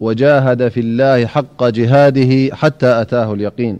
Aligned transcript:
وجاهد 0.00 0.68
في 0.68 0.80
الله 0.80 1.26
حق 1.26 1.64
جهاده 1.64 2.56
حتى 2.56 3.00
أتاه 3.00 3.32
اليقين 3.34 3.78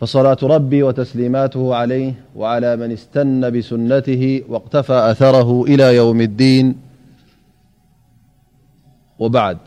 فصلاة 0.00 0.36
ربي 0.42 0.82
وتسليماته 0.82 1.74
عليه 1.74 2.12
وعلى 2.36 2.76
من 2.76 2.92
استن 2.92 3.58
بسنته 3.58 4.42
واقتفى 4.48 4.92
أثره 5.10 5.62
إلى 5.64 5.96
يوم 5.96 6.20
الدين 6.20 6.74
وبعدرم 9.18 9.60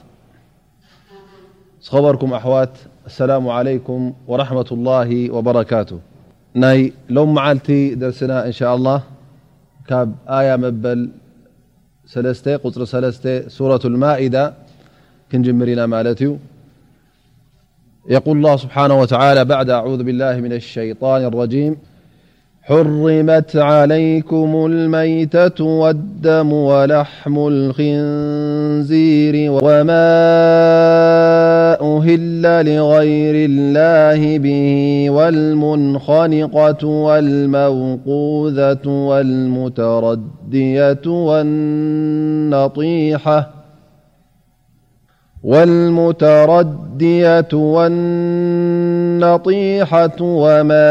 أواالسلام 2.34 3.50
عليكم 3.50 4.14
ورحمة 4.28 4.66
الله 4.72 5.32
وبركاتهلو 5.32 7.26
معت 7.26 7.72
درسنا 7.72 8.46
إنشاء 8.46 8.76
اللهآي 8.76 11.08
لسورة 12.08 13.80
المائدة 13.86 14.44
نمنمال 15.34 16.08
يقول 18.10 18.38
الله 18.38 18.56
سبحانه 18.58 18.96
وتعالى 19.02 19.46
بعد 19.46 19.70
أعوذ 19.70 20.02
بالله 20.04 20.36
من 20.46 20.54
الشيطان 20.54 21.22
الرجيم 21.26 21.74
حرمت 22.64 23.52
عليكم 23.56 24.50
الميتة 24.70 25.60
والدم 25.64 26.50
ولحم 26.54 27.36
الخنزير 27.50 29.36
وما 29.66 30.10
أهل 31.82 32.42
لغير 32.76 33.50
الله 33.50 34.38
به 34.40 35.06
والمنخلقة 35.10 36.86
والموقوذة 36.88 38.88
والمتردية 38.90 41.04
والنطيحة 47.54 50.14
وما 50.22 50.90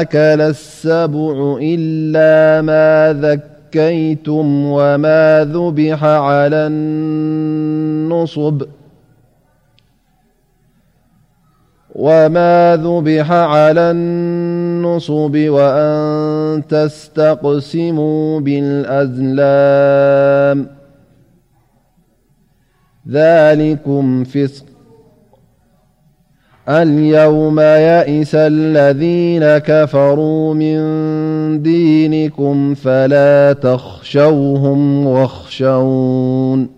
أكل 0.00 0.40
السبع 0.40 1.58
إلا 1.62 2.62
ما 2.62 3.16
ذكيتم 3.28 4.64
وما 4.64 5.44
ذبح 5.54 6.04
على 6.04 6.56
النصب 6.56 8.62
وما 11.98 12.78
ذبح 12.84 13.32
على 13.32 13.80
النصب 13.80 15.36
وأن 15.36 16.62
تستقسموا 16.68 18.40
بالأزلام 18.40 20.66
ذلكم 23.10 24.24
فسق 24.24 24.64
أن 26.68 26.98
يوم 27.04 27.60
يئس 27.60 28.30
الذين 28.34 29.58
كفروا 29.58 30.54
من 30.54 30.78
دينكم 31.62 32.74
فلا 32.74 33.52
تخشوهم 33.52 35.06
وخشون 35.06 36.77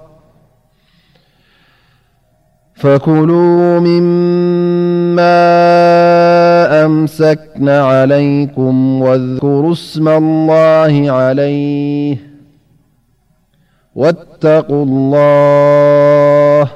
فكلوا 2.77 3.79
مما 3.81 5.47
أمسكنا 6.87 7.87
عليكم 7.87 9.03
واذكروا 9.03 9.73
اسم 9.73 10.09
الله 10.09 11.11
عليه 11.13 12.17
واتقوا 13.95 14.85
الله 14.85 16.71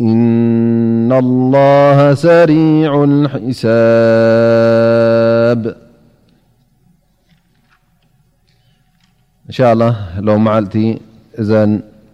إن 0.00 1.12
الله 1.12 2.14
سريع 2.14 3.04
الحساب 3.04 5.76
إن 9.46 9.52
شاء 9.52 9.72
الله 9.72 9.96
لو 10.20 10.38
معلت 10.38 10.98
زان 11.38 11.80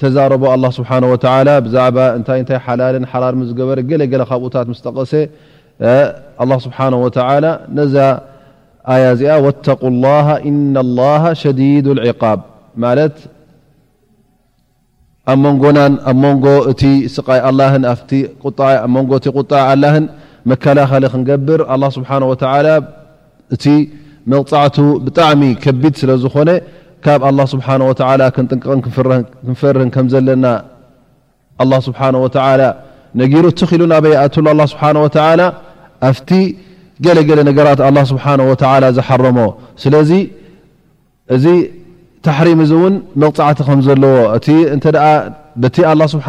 ተዛረቦ 0.00 0.44
ስብሓه 0.78 0.98
ብዛዕባ 1.64 1.96
እንታይ 2.18 2.38
እታይ 2.42 2.58
ሓላልን 2.66 3.04
ሓላርዝገበረ 3.12 3.78
ገለለ 3.90 4.12
ካብኡታት 4.30 4.68
ስ 4.78 4.82
ተቐሰ 4.86 5.12
ስብሓه 6.66 6.86
ነዛ 7.78 7.96
ኣያ 8.92 9.04
እዚኣ 9.14 9.32
ወተق 9.46 9.82
ل 10.02 10.06
እና 10.48 10.78
ሸዲድ 11.40 11.86
لዕقብ 11.98 12.40
ማለት 12.82 13.16
ኣብ 15.32 15.38
መንጎናን 15.44 15.94
ኣብ 16.10 16.16
ንጎ 16.24 16.44
እ 16.70 16.72
ስይ 17.16 17.40
ኣ 17.48 17.50
እ 18.16 18.34
ቁጣ 19.36 19.48
ኣላን 19.70 20.04
መከላኸሊ 20.50 21.04
ክንገብር 21.14 21.60
ኣ 21.72 21.76
ስብሓه 21.96 22.22
እቲ 23.54 23.64
መቕፃዕቱ 24.30 24.76
ብጣዕሚ 25.04 25.42
ከቢድ 25.64 25.94
ስለ 26.00 26.10
ዝኾነ 26.22 26.48
ካብ 27.04 27.22
ስሓ 27.52 27.94
ክንጥንቐን 28.36 28.80
ክንፈርህ 28.86 29.82
ከም 29.94 30.06
ዘለና 30.12 30.46
ስብሓه 31.86 32.08
ነሩ 33.20 33.34
እትክኢሉ 33.54 33.82
ናበይኣሉ 33.92 34.60
ስብሓه 34.72 35.44
ኣብቲ 36.08 36.30
ገለገለ 37.04 37.40
ነገራት 37.50 37.80
ስ 38.10 38.12
ዝሓረሞ 38.98 39.38
ስለዚ 39.82 40.12
እዚ 41.36 41.44
ተሕሪም 42.26 42.60
ዚ 42.68 42.72
እውን 42.78 42.94
መቕፃዕቲ 43.22 43.58
ከምዘለዎ 43.68 44.16
ስ 46.12 46.20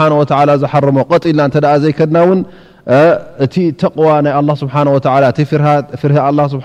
ዘረሞ 0.63 0.97
ጢልና 1.25 1.45
እ 1.51 1.81
ዘይከድናን 1.83 2.39
እቲ 3.45 3.55
ተዋ 3.83 4.05
ናይ 4.25 4.35
እፍር 5.43 5.63
ስ 6.53 6.61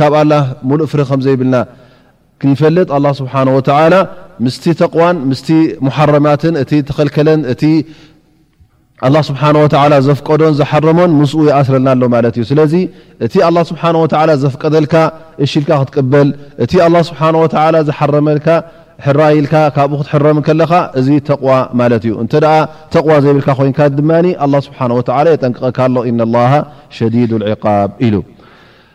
ካብ 0.00 0.14
ሙሉእ 0.70 0.88
ፍር 0.92 1.00
ከምዘይብልና 1.10 1.56
ንፈልጥ 2.52 2.88
ኣ 2.96 3.12
ስብሓንه 3.20 3.50
ወላ 3.58 3.94
ምስቲ 4.44 4.64
ተቕዋን 4.80 5.16
ምስቲ 5.30 5.48
መሓረማትን 5.86 6.54
እቲ 6.62 6.72
ተከልከለን 6.88 7.40
እቲ 7.52 7.64
ስብሓ 9.28 9.40
ወ 9.62 9.66
ዘፍቀዶን 10.06 10.52
ዘሓረሞን 10.58 11.10
ምስኡ 11.20 11.40
ይኣስረልናኣሎ 11.48 12.02
ማለት 12.14 12.34
እዩ 12.40 12.44
ስለዚ 12.50 12.74
እቲ 13.26 13.34
ስብሓ 13.70 13.82
ወ 14.02 14.06
ዘፍቀደልካ 14.44 14.94
እሽልካ 15.44 15.70
ክትቅበል 15.80 16.28
እቲ 16.64 16.72
ኣ 16.86 16.88
ስብሓه 17.10 17.34
ወ 17.42 17.84
ዘሓረመልካ 17.90 18.48
ሕራይልካ 19.04 19.54
ካብኡ 19.76 19.98
ክትሕረም 20.00 20.38
ከለኻ 20.46 20.72
እዚ 20.98 21.08
ተዋ 21.28 21.46
ማለት 21.80 22.02
እዩ 22.06 22.12
እንተ 22.22 22.32
ደኣ 22.44 22.54
ተዋ 22.94 23.08
ዘይብልካ 23.24 23.48
ኮይንካ 23.60 23.80
ድማ 23.96 24.10
ስብሓ 24.66 24.80
ወላ 25.00 25.26
የጠንቀቀካሎ 25.34 25.96
እ 26.10 26.14
ላ 26.34 26.46
ሸዲድ 26.98 27.32
ዕቃብ 27.54 27.88
ኢሉ 28.08 28.14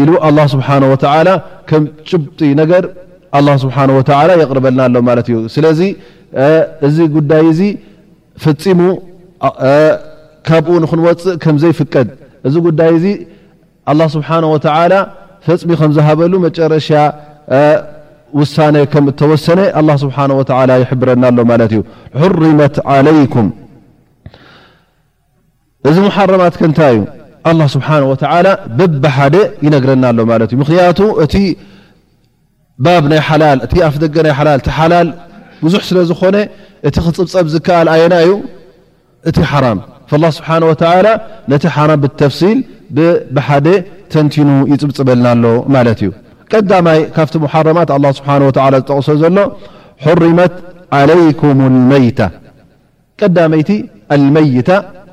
ኢሉ 0.00 0.10
ኣላ 0.26 0.38
ስብሓነ 0.54 0.82
ወተላ 0.92 1.28
ከም 1.70 1.82
ጭጢ 2.10 2.40
ነገር 2.60 2.84
ስብሓ 3.64 3.76
ወላ 3.98 4.30
የቅርበልናሎ 4.42 4.94
ማለት 5.08 5.26
እዩ 5.30 5.36
ስለዚ 5.56 5.80
እዚ 6.86 6.96
ጉዳይ 7.16 7.44
እዚ 7.52 7.60
ፈፂሙ 8.44 8.80
ካብኡ 10.48 10.74
ንክንወፅእ 10.84 11.34
ከምዘይፍቀድ 11.44 12.08
እዚ 12.48 12.54
ጉዳይ 12.68 12.90
እዚ 12.98 13.06
ስብሓነ 14.16 14.44
ወተላ 14.54 14.92
ፈፅሚ 15.46 15.70
ከምዝሃበሉ 15.80 16.32
መጨረሻ 16.46 16.88
ውሳ 18.40 18.56
ከም 18.92 19.06
ተወሰነ 19.20 19.60
ስብሓ 20.04 20.18
ወ 20.40 20.42
ይሕብረናሎ 20.84 21.38
ማለት 21.52 21.72
እዩ 21.78 21.82
ሕርመት 22.20 22.76
ዓለይኩም 22.96 23.48
እዚ 25.90 25.96
መሓረማት 26.06 26.54
ከ 26.60 26.64
ንታይ 26.70 26.92
እዩ 26.98 27.02
ስብሓ 27.74 27.88
ወላ 28.10 28.46
ብብሓደ 28.78 29.36
ይነግረናሎ 29.66 30.18
ማ 30.30 30.34
እዩ 30.46 30.54
ምክንያቱ 30.62 31.00
እቲ 31.24 31.34
ባብ 32.86 33.04
ናይ 33.12 33.20
ሓላ 33.28 33.42
እቲ 33.66 33.72
ኣፍ 33.88 33.94
ደገ 34.02 34.16
ናይ 34.26 34.34
ሓላል 34.38 34.56
እቲ 34.62 34.68
ሓላል 34.78 35.08
ብዙ 35.64 35.74
ስለ 35.88 35.98
ዝኾነ 36.10 36.36
እቲ 36.88 36.96
ክፅብፀብ 37.04 37.46
ዝከኣል 37.54 37.88
ኣየና 37.94 38.14
እዩ 38.24 38.32
እቲ 39.30 39.36
ሓራም 39.52 39.80
ስብሓ 40.38 40.48
ነቲ 41.52 41.64
ሓራ 41.76 41.90
ብተሲል 42.02 42.58
ብብሓደ 42.96 43.66
ተንቲኑ 44.12 44.48
ይፅብፅበልናሎ 44.72 45.44
ማለት 45.76 46.00
እዩ 46.04 46.10
ቀዳማይ 46.52 46.98
ካብቲ 47.16 47.34
ሓረማት 47.52 47.90
ስሓ 48.18 48.28
ዝጠቕሶ 48.52 49.08
ዘሎ 49.22 49.38
ርመት 50.22 50.54
ዓለይኩም 51.00 51.60
መይታ 51.90 52.20
ቀዳይቲ 53.20 53.70
መይታ 54.36 54.70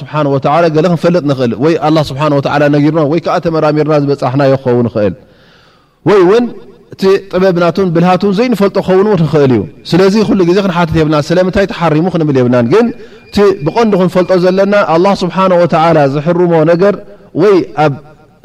ስብሓ 0.00 0.14
ክንፈጥ 0.32 1.54
ክል 2.86 2.98
ወይከዓ 3.12 3.34
ተመራሚርና 3.44 3.94
ዝበፅሕናዮ 4.04 4.52
ክኸውን 4.64 4.86
ኽእል 4.94 5.14
ወይውንእቲ 6.08 7.02
ጥበብናት 7.32 7.78
ብልሃ 7.96 8.10
ዘይፈልጦ 8.38 8.76
ክኸውን 8.86 9.20
ክእልእዩ 9.34 9.62
ስለዚ 9.90 10.14
ሉዜ 10.40 10.58
ክ 10.64 10.68
ብና 11.08 11.16
ስለታይ 11.30 11.66
ተሓርሙ 11.72 12.06
ክንብል 12.14 12.36
የብናግን 12.40 12.86
ብቀንዲኹን 13.66 14.08
ፈልጦ 14.14 14.30
ዘለና 14.44 14.74
ኣ 14.94 15.14
ስብሓ 15.22 15.36
ወተዓ 15.62 15.84
ዝሕርሞ 16.14 16.52
ነገር 16.72 16.94
ወይ 17.42 17.56
ኣብ 17.84 17.94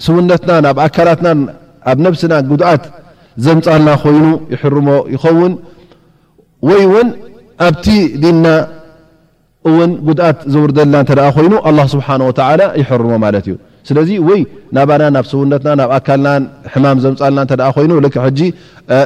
ስውነትና 0.06 0.51
ኣብ 0.72 0.77
ኣካላትና 0.86 1.27
ኣብ 1.92 1.98
ነብስና 2.06 2.34
ጉድኣት 2.51 2.84
ዘምፃልና 3.46 3.89
ኮይኑ 4.04 4.25
ይሕርሞ 4.54 4.88
ይኸውን 5.13 5.54
ወይ 6.70 6.84
ውን 6.94 7.08
ኣብቲ 7.68 7.86
ድልና 8.24 8.46
እውን 9.70 9.92
ጉድኣት 10.08 10.39
ዘውርደልና 10.56 10.96
እተ 11.06 11.12
ኣ 11.27 11.30
ኮይኑ 11.38 11.54
ኣ 11.70 11.72
ስብሓ 11.94 12.08
ወ 12.27 12.32
ይሕርሞ 12.82 13.12
ማለት 13.25 13.46
እዩ 13.50 13.56
ስለዚ 13.88 14.10
ወይ 14.27 14.39
ናባና 14.75 15.04
ናብ 15.15 15.25
ሰውነትና 15.32 15.72
ናብ 15.80 15.89
ኣካልና 15.98 16.80
ማም 16.84 16.98
ዘምፃልና 17.04 17.42
ኮይኑ 17.75 17.92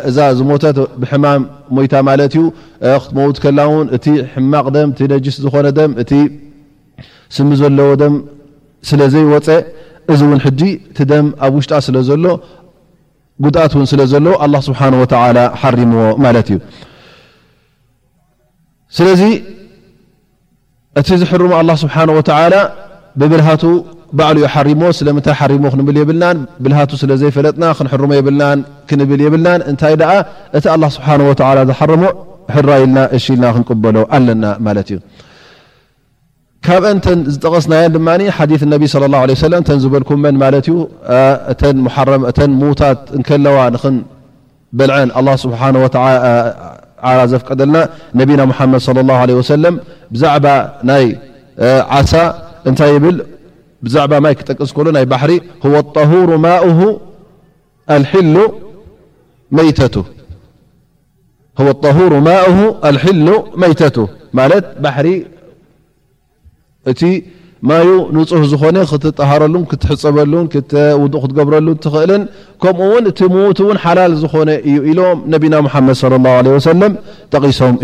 እዛ 0.10 0.18
ዝሞተት 0.40 0.78
ብሕማም 1.02 1.42
ሞይታ 1.76 1.96
ማለት 2.10 2.34
ዩ 2.38 2.42
ክትመውት 3.04 3.38
ከላ 3.44 3.60
ውን 3.72 3.88
እቲ 3.98 4.06
ሕማቕ 4.34 4.66
ቲ 5.00 5.08
ነጅስ 5.14 5.38
ዝኮነ 5.46 5.68
ደም 5.78 5.92
እቲ 6.04 6.12
ስሚ 7.36 7.50
ዘለዎ 7.62 7.90
ደም 8.02 8.14
ስለዘይወፀ 8.90 9.48
እዚ 10.14 10.20
እውን 10.28 10.40
እቲ 10.50 11.02
ደም 11.12 11.28
ኣብ 11.48 11.54
ውሽጣ 11.60 11.74
ስለዘሎ 11.88 12.26
ጉኣት 13.46 13.74
ውን 13.78 13.86
ስለዘለዎ 13.94 14.36
ስብሓ 14.68 14.80
ወ 15.04 15.06
ሓርምዎ 15.62 16.02
ማለት 16.26 16.48
እዩ 16.54 16.60
ስለዚ 18.98 19.24
እቲ 21.00 21.08
ዝሕርሙ 21.22 21.52
ኣ 21.62 21.64
ስብሓ 21.86 21.96
ወላ 22.40 22.56
ብብልሃቱ 23.20 23.64
ባሉ 24.20 24.38
ሓርሞ 24.54 24.82
ስለምታይ 25.00 25.56
ሞ 25.64 25.70
ክብል 25.74 25.98
የብልናን 26.02 26.38
ብልሃቱ 26.64 26.92
ስለዘይፈለጥና 27.02 27.64
ክንር 27.78 28.02
የብልናን 28.20 28.60
ክንብል 28.90 29.22
ይብልናን 29.26 29.62
እንታይ 29.72 29.94
እቲ 30.58 30.66
ስብሓ 30.98 31.08
ወ 31.30 31.34
ዝሓርሞ 31.74 32.04
ሕራይልና 32.56 33.00
ሽኢልና 33.24 33.48
ክንቅበሎ 33.56 33.98
ኣለና 34.18 34.46
ማት 34.66 34.90
እዩ 34.94 35.00
ካብን 36.66 36.98
ተን 37.06 37.20
ዝጠቀስናን 37.34 37.92
ድማ 37.96 38.08
ሓ 38.38 38.48
ነቢ 38.74 38.84
ዝበልኩም 39.84 40.24
ን 40.34 40.36
ማ 40.44 40.48
ዩ 40.68 40.80
ተ 42.38 42.50
ሙዉታት 42.62 43.00
ከለዋ 43.30 43.60
ንክንበልዐን 43.76 45.12
ስሓ 45.44 45.72
ዘፍቀደልና 47.32 47.78
ነና 48.32 48.52
ሓመድ 48.58 48.86
ለ 49.30 49.38
ሰለም 49.56 49.76
ብዛዕባ 50.14 50.48
ናይ 50.90 51.06
ዓሳ 51.98 52.14
እንታይ 52.70 52.94
ብል 53.04 53.18
ዛ 53.94 53.98
ክጠቀስ 54.40 54.72
ይ 55.02 55.06
ባሪ 55.12 55.30
طهር 55.96 56.30
መቱ 63.62 63.98
ባሪ 64.36 65.08
እቲ 66.90 67.00
ን 68.12 68.44
ዝኾነ 68.52 68.78
ትሃረሉ 69.20 69.56
ትፀበ 69.84 70.18
ረሉ 71.56 71.68
እል 72.04 72.12
ከኡ 72.62 72.82
ሓላ 73.86 74.00
ዝኾ 74.24 74.34
እ 74.74 74.76
ኢሎም 74.92 75.18
ና 75.32 75.42
ድ 75.44 75.46
ም 75.86 76.96
እ 77.40 77.44
ሶም 77.62 77.80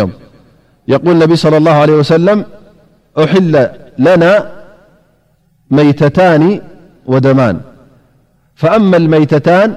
እዮ 0.00 0.06
يقول 0.88 1.10
انبي 1.22 1.36
صلى 1.36 1.56
الله 1.56 1.70
عليه 1.72 1.92
وسلم 1.92 2.44
أحل 3.18 3.70
لنا 3.98 4.52
ميتتان 5.70 6.62
ودمان 7.06 7.60
فأما 8.54 8.96
الميتتان 8.96 9.76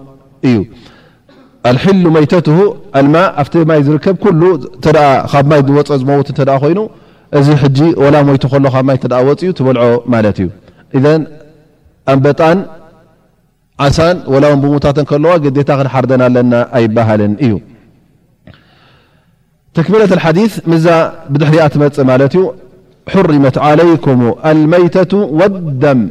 ي 0.50 0.54
ኣልሕሉ 1.68 2.06
መይተት 2.16 2.48
ኣልማ 3.00 3.16
ኣብ 3.42 3.52
ማይ 3.70 3.80
ዝርከብ 3.86 4.16
ብማይ 5.50 5.60
ዝወፅ 5.66 5.88
ዝመዉት 6.00 6.28
ኮይኑ 6.62 6.78
እዚ 7.38 7.48
ሕጂ 7.62 7.78
ላ 8.14 8.16
ሞይቱ 8.30 8.44
ከሎ 8.52 8.64
ካብ 8.74 8.84
ማይ 8.88 8.96
ወፅዩ 9.28 9.50
ትበልዖ 9.58 9.82
ማለት 10.14 10.36
እዩ 10.42 10.48
እን 11.12 11.22
ኣንበጣን 12.12 12.58
ዓሳን 13.84 14.16
ወላ 14.32 14.44
ብሙታት 14.64 14.98
ከለዋ 15.10 15.32
ግዴታ 15.44 15.70
ክንሓርደና 15.78 16.22
ኣለና 16.28 16.54
ኣይበሃልን 16.78 17.32
እዩ 17.46 17.52
ተክሚለት 19.76 20.12
ሓዲ 20.24 20.38
ምዛ 20.72 20.86
ብድሕሪኣ 21.32 21.64
ትመፅ 21.76 21.96
ማለት 22.10 22.34
እዩ 22.38 22.42
ሕርመት 23.14 23.56
ዓለይኩም 23.68 24.20
ልመይተቱ 24.58 25.12
ወደም 25.40 26.02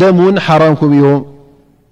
ደም 0.00 0.16
ውን 0.24 0.36
ሓራምኩም 0.46 0.90
እዩ 1.00 1.04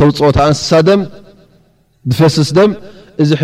ተውፅኦታ 0.00 0.38
እንስሳ 0.50 0.70
ደም 0.88 1.00
ዝፈስስ 2.16 2.48
ደም 2.58 2.70
እዚ 3.22 3.30
ሕ 3.40 3.42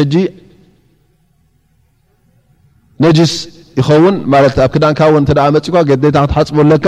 ነጅስ 3.04 3.32
ይኸውን 3.78 4.16
ኣብ 4.64 4.70
ክዳንካ 4.74 5.00
ው 5.14 5.16
መፅእ 5.56 5.66
ገዴይታ 5.90 6.16
ክትሓፅበለካ 6.26 6.86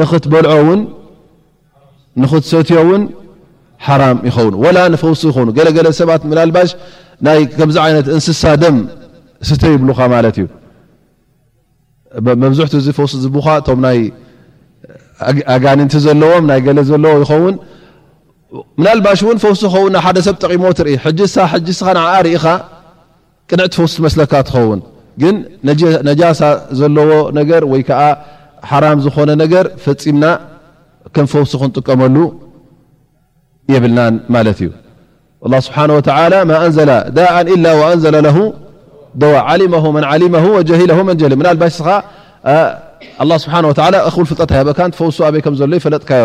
ንኽትበልዖኽትሰትዮ 0.00 2.78
እውን 2.84 3.02
ሓራም 3.86 4.16
ይኸውን 4.28 4.54
ላ 4.76 4.78
ፈውሲ 5.04 5.22
ይኑ 5.42 5.48
ገለገለ 5.58 5.86
ሰባት 6.00 6.22
ላልባሽ 6.38 6.70
ከምዚ 7.58 7.76
ዓይነት 7.84 8.06
እንስሳ 8.16 8.42
ደም 8.62 8.76
ስተ 9.48 9.62
ይብሉካ 9.74 10.00
ማለት 10.14 10.36
እዩ 10.42 10.46
መብዝሕት 12.44 12.72
እዚ 12.80 12.86
ፈውሲ 12.98 13.12
ዝቡካ 13.24 13.46
ቶም 13.68 13.82
ይ 13.98 14.02
ኣጋኒንቲ 15.54 15.92
ዘለዎም 16.06 16.44
ናይ 16.50 16.58
ገለ 16.66 16.78
ዘለዎ 16.90 17.14
ይኸውን 17.22 17.54
ናባሽ 18.86 19.20
ፈ 19.44 19.50
ኸ 19.72 20.06
ደሰብ 20.16 20.36
ጠቂሞኢ 20.42 20.72
ርኢኻ 22.26 22.44
ቅንዕ 23.50 23.66
ፈስመስካ 23.80 24.32
ትኸውን 24.48 24.80
ግን 25.22 25.34
ነሳ 26.20 26.40
ዘለዎ 26.80 27.10
ገ 27.50 27.52
ሓራ 28.70 28.84
ዝኾነ 29.04 29.30
ነገር 29.42 29.66
ፈምና 29.84 30.24
ም 31.24 31.26
ፈሱ 31.32 31.52
ክንጥቀመሉ 31.62 32.16
የብልና 33.72 34.00
ማ 34.34 34.44
እዩ 34.52 34.70
ስه 35.66 35.76
و 35.96 35.98
ንዘ 36.64 36.78
ዳء 37.18 37.34
ንዘ 37.50 37.66
ዋ 37.80 37.82
ه 44.16 44.26
ፍጠ 44.30 44.40
ፈ 44.52 45.34
ይ 45.74 45.80
ፈለጥካዮ 45.84 46.24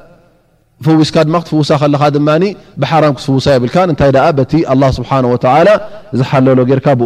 ፍስካ 0.85 1.17
ማ 1.35 1.39
ክትፍውሳ 1.43 1.69
ከለካ 1.81 2.03
ድማ 2.15 2.29
ብሓራም 2.81 3.13
ክትፍውሳ 3.17 3.45
ይብልካ 3.55 3.75
እንታይ 3.91 4.11
በቲ 4.37 4.53
ኣ 4.73 4.89
ስብሓ 4.97 5.11
ላ 5.67 5.71
ዝሓለሎ 6.19 6.59
ጌርካ 6.69 6.87
ብ 6.99 7.01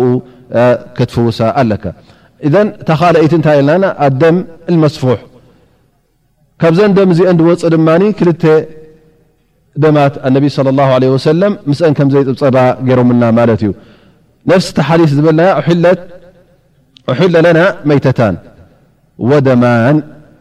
ክትፍውሳ 0.97 1.39
ኣለካ 1.61 1.83
ታኻይቲ 2.89 3.31
እንታይ 3.39 3.57
ልናና 3.61 3.85
ኣደም 4.07 4.37
መስፉሕ 4.83 5.19
ካብዘን 6.61 6.91
ደም 6.97 7.09
ዚንወፅእ 7.19 7.69
ድማ 7.75 7.89
ክልተ 8.19 8.43
ደማት 9.83 10.13
ኣነብ 10.27 10.43
ሰለም 11.27 11.53
ምስአን 11.69 11.93
ከምዘይፅብፀባ 11.99 12.57
ገይሮምና 12.89 13.23
ማለት 13.39 13.61
እዩ 13.65 13.71
ነፍስቲ 14.51 14.77
ሓሊፍ 14.89 15.11
ዝበልና 15.17 15.41
ኣሑለ 15.59 17.35
ለና 17.47 17.59
መይተታን 17.89 18.35
ወደማን 19.31 19.97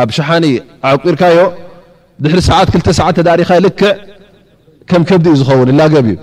ኣብ 0.00 0.10
ሸሓኒ 0.16 0.44
ዓርካዮ 0.90 1.38
ድሕሪ 2.24 2.40
ሰዓት 2.50 2.68
ክ 2.72 2.94
ሰዓት 3.00 3.14
ተዳሪኻ 3.20 3.50
ልክ 3.66 3.80
ከም 4.90 5.02
ከብዲ 5.08 5.26
እዩ 5.32 5.36
ዝኸውን 5.40 5.68
እላ 5.72 5.80
ገብ 5.94 6.06
ዩ 6.12 6.14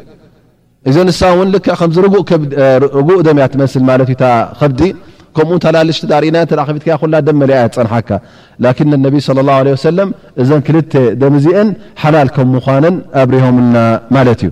እዚ 0.90 0.96
ንሳ 1.08 1.22
እን 1.44 1.50
ክ 1.66 1.78
ከዚ 1.82 1.98
ጉእ 3.08 3.20
ደም 3.28 3.38
ያትመስል 3.44 3.84
ማት 3.90 4.02
እዩ 4.06 4.16
ከዲ 4.60 4.82
ከምኡ 5.38 5.58
ታላልሽ 5.66 5.98
ተዳሪእና 6.04 6.38
ከት 6.70 6.86
ኩ 7.02 7.10
ደ 7.28 7.34
መኣ 7.42 7.52
ፅንሓካ 7.76 8.10
ላ 8.66 8.74
ነብ 9.04 9.16
صى 9.28 9.42
ه 9.50 9.76
ه 10.00 10.08
እዘ 10.42 10.50
ክልተ 10.70 10.94
ደምዚአን 11.22 11.70
ሓላል 12.04 12.30
ከም 12.38 12.50
ምኳነን 12.56 12.96
ኣብሪሆምልና 13.22 13.78
ማለት 14.18 14.40
እዩ 14.48 14.52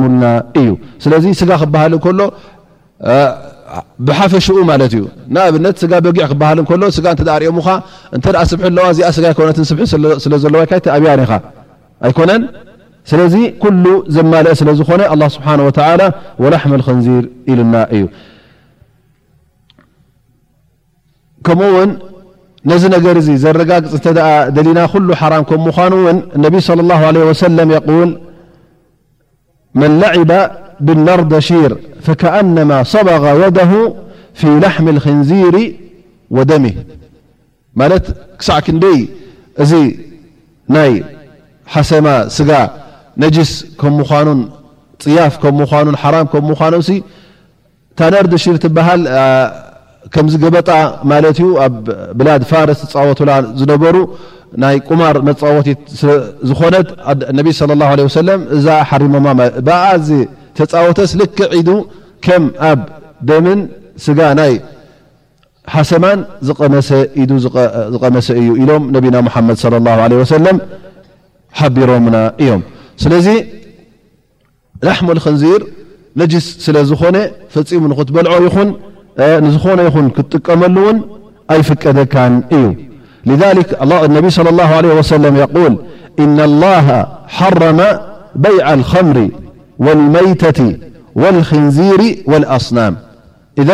ሙና 0.01 0.23
እዩ 0.59 0.67
ስ 1.39 1.41
ሎ 2.19 2.21
ብሓፈሽኡ 4.07 4.57
ማለት 4.71 4.91
እዩ 4.97 5.03
ንኣብነት 5.35 5.75
ስጋ 5.81 5.93
በጊዕ 6.05 6.25
ክበሃል 6.31 6.57
እከሎ 6.63 6.83
ስጋ 6.97 7.05
እ 7.21 7.25
ርኦሙ 7.43 7.59
እንተ 8.15 8.25
ስብ 8.51 8.59
ኣዋ 8.69 8.85
እዚኣ 8.93 9.07
ስ 9.17 9.19
ኮነት 9.37 9.57
ስ 9.69 9.73
ስለ 10.23 10.33
ዘለዋ 10.43 10.61
ይ 10.63 10.71
ኣብያኒኻ 10.97 11.31
ኣይኮነን 12.07 12.43
ስለዚ 13.09 13.35
ኩሉ 13.61 13.85
ዘማልአ 14.15 14.53
ስለዝኮነ 14.61 15.01
ስብሓ 15.35 15.47
ወላሕሚ 16.43 16.73
ክንዚር 16.87 17.23
ኢሉና 17.51 17.75
እዩ 17.97 18.03
ከምኡ 21.45 21.69
ውን 21.77 21.91
ነዚ 22.69 22.83
ነገር 22.95 23.15
ዚ 23.25 23.37
ዘረጋግፅ 23.43 23.93
እተ 23.99 24.05
ደሊና 24.55 24.79
ኩ 24.93 24.99
ሓራ 25.21 25.33
ከምኑውን 25.51 26.17
ነ 26.41 26.45
ለም 27.59 27.73
ል 27.77 28.11
መላዕባ 29.81 30.31
ር 30.89 31.73
ከأن 32.21 32.57
صበ 32.93 33.07
ወده 33.41 33.73
ف 34.39 34.41
ላحሚ 34.63 34.85
الክንዚር 34.95 35.55
وደሚ 36.35 36.65
ማት 37.79 38.05
ክሳዕ 38.39 38.59
ክ 38.65 38.67
እዚ 39.63 39.71
ናይ 40.75 40.91
ሓሰማ 41.73 42.07
ስጋ 42.35 42.51
ስ 43.49 43.53
ኑ 43.97 44.01
ፅያፍ 45.03 45.33
ኑ 45.57 45.61
ም 46.47 46.49
ኑ 46.49 46.81
ታነር 47.99 48.25
በጣ 50.57 50.69
ማ 51.09 51.13
ዩ 51.41 51.47
ኣብ 51.65 51.75
ብላድ 52.17 52.43
ፋርስ 52.51 52.81
ፃወ 52.93 53.09
ዝነበሩ 53.59 53.95
ናይ 54.61 54.75
ቁማር 54.87 55.15
መፃወቲት 55.29 55.81
ዝኮነ 56.49 56.75
صى 57.59 57.73
اه 57.83 58.93
ه 58.95 59.97
ዛ 60.07 60.09
ተፃወተ 60.57 60.99
ልክ 61.19 61.37
ዒ 61.67 61.69
ከም 62.25 62.43
ኣብ 62.69 62.79
ደምን 63.29 63.59
ስጋ 64.05 64.19
ናይ 64.39 64.53
ሓሰማን 65.73 66.19
ዝቀመሰ 67.93 68.29
እዩ 68.41 68.49
ኢሎም 68.63 68.83
ነና 68.95 69.15
መድ 69.47 69.59
ሓቢሮምና 71.59 72.17
እዮም 72.41 72.61
ስለዚ 73.03 73.27
ላحሙ 74.87 75.07
لክንዚር 75.17 75.61
ነስ 76.19 76.45
ስለ 76.65 76.77
ዝኾነ 76.89 77.17
ፈፂሙ 77.53 77.83
ትበልዖ 78.09 78.33
ዝኾነ 79.55 79.79
ይን 79.89 80.07
ክጥቀመሉውን 80.17 80.97
ኣይፍቀደካን 81.55 82.33
እዩ 82.57 82.67
ذ 83.29 83.31
ى 83.81 84.21
ል 84.51 85.67
ن 86.29 86.37
الላه 86.47 86.87
ሓረመ 87.35 87.79
በይዓ 88.43 88.67
لከምሪ 88.79 89.17
ص 89.81 89.83
ذ 93.59 93.71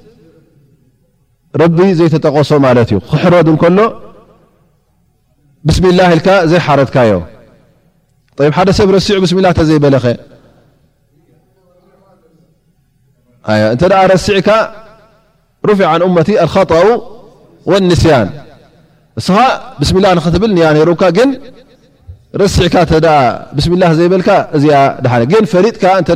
ዘተጠቀሶ 1.99 2.51
ዩ 2.95 2.99
ክሕድ 3.11 3.35
ሎ 3.77 3.79
ብስሚ 5.67 5.85
ዘይሓረካዮ 6.53 7.11
ሰብ 8.79 8.89
ሲዑ 9.07 9.23
ስእተዘይበለኸ 9.31 10.05
ሲዕካ 14.27 14.49
ፊ 15.69 15.81
ኡ 17.69 17.75
ስያን 18.03 18.29
እስ 19.19 19.27
ብስ 19.79 19.89
ላ 20.03 20.07
ትብል 20.35 20.51
ሩካግ 20.89 21.17
ሲ 22.55 22.59
ይ 25.33 25.71
ፈ 25.77 26.15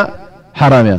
ሓራም 0.61 0.87
እያ 0.91 0.99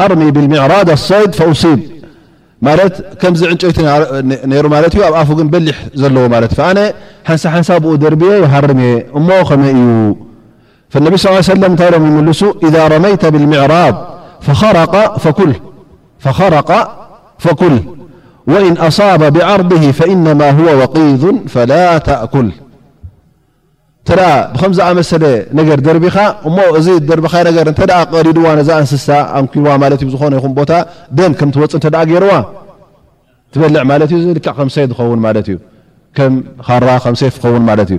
أرمي 0.00 0.30
بالمعراض 0.30 0.90
الصيد 0.90 1.34
فأصيب 1.34 1.80
ملت 2.62 3.06
كمزعنيتنر 3.22 4.68
ملتفوجن 4.68 5.48
بلح 5.48 5.76
لو 5.94 6.26
ت 6.46 6.54
فأنا 6.54 6.92
نسى 7.34 7.48
نس 7.48 7.72
بو 7.72 7.94
دربية 7.94 8.34
يحرم 8.36 8.80
مخم 9.14 9.62
ي 9.64 10.16
فالنبي 10.88 11.16
صىاله 11.16 11.36
عليه 11.36 11.46
وسلم 11.46 11.74
تمملس 11.76 12.44
إذا 12.64 12.88
رميت 12.88 13.26
بالمعراض 13.26 13.94
فخرق 16.20 16.78
فكل 17.38 17.76
وإن 18.46 18.72
أصاب 18.72 19.32
بعرضه 19.32 19.92
فإنما 19.92 20.50
هو 20.50 20.78
وقيذ 20.78 21.32
فلا 21.48 21.98
تأكل 21.98 22.50
እተ 24.04 24.12
ብከምዝኣመሰለ 24.54 25.24
ነገር 25.58 25.78
ደርቢኻ 25.84 26.16
እሞ 26.48 26.56
እዚ 26.78 26.88
ደርቢኻ 27.10 27.34
ነገር 27.46 27.66
እተ 27.70 27.78
ቀዲድዋ 28.14 28.46
ነዛ 28.58 28.68
ኣንስስታ 28.80 29.10
ኣንኪዋ 29.38 29.66
ማለት 29.82 30.00
እዩ 30.04 30.08
ዝኮነ 30.14 30.32
ይኹም 30.38 30.52
ቦታ 30.58 30.72
ደን 31.18 31.32
ከምትወፅ 31.38 31.72
እንተ 31.78 31.86
ገይርዋ 32.10 32.32
ትበልዕ 33.52 33.82
ማለት 33.92 34.10
እዩ 34.12 34.18
ዘልካዕ 34.26 34.54
ከምሰይ 34.58 34.86
ዝኸውን 34.90 35.20
ማለት 35.26 35.46
እዩ 35.52 35.56
ከም 36.18 36.34
ሃራ 36.68 36.88
ከምሰይ 37.04 37.30
ትኸውን 37.36 37.64
ማለት 37.70 37.88
እዩ 37.94 37.98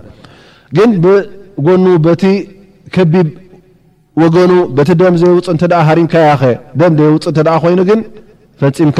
ግን 0.77 0.89
ብጎኑ 1.05 1.85
በቲ 2.07 2.23
ከቢብ 2.97 3.27
ወገኑ 4.23 4.51
በቲ 4.77 4.89
ደም 5.01 5.15
ዘይውፅ 5.23 5.47
እተ 5.55 5.73
ሃሪምካ 5.89 6.13
ያኸ 6.29 6.43
ደም 6.81 6.93
ዘየውፅ 6.99 7.25
እተ 7.31 7.37
ኮይኑ 7.63 7.79
ግን 7.91 8.01
ፈንፂምካ 8.61 8.99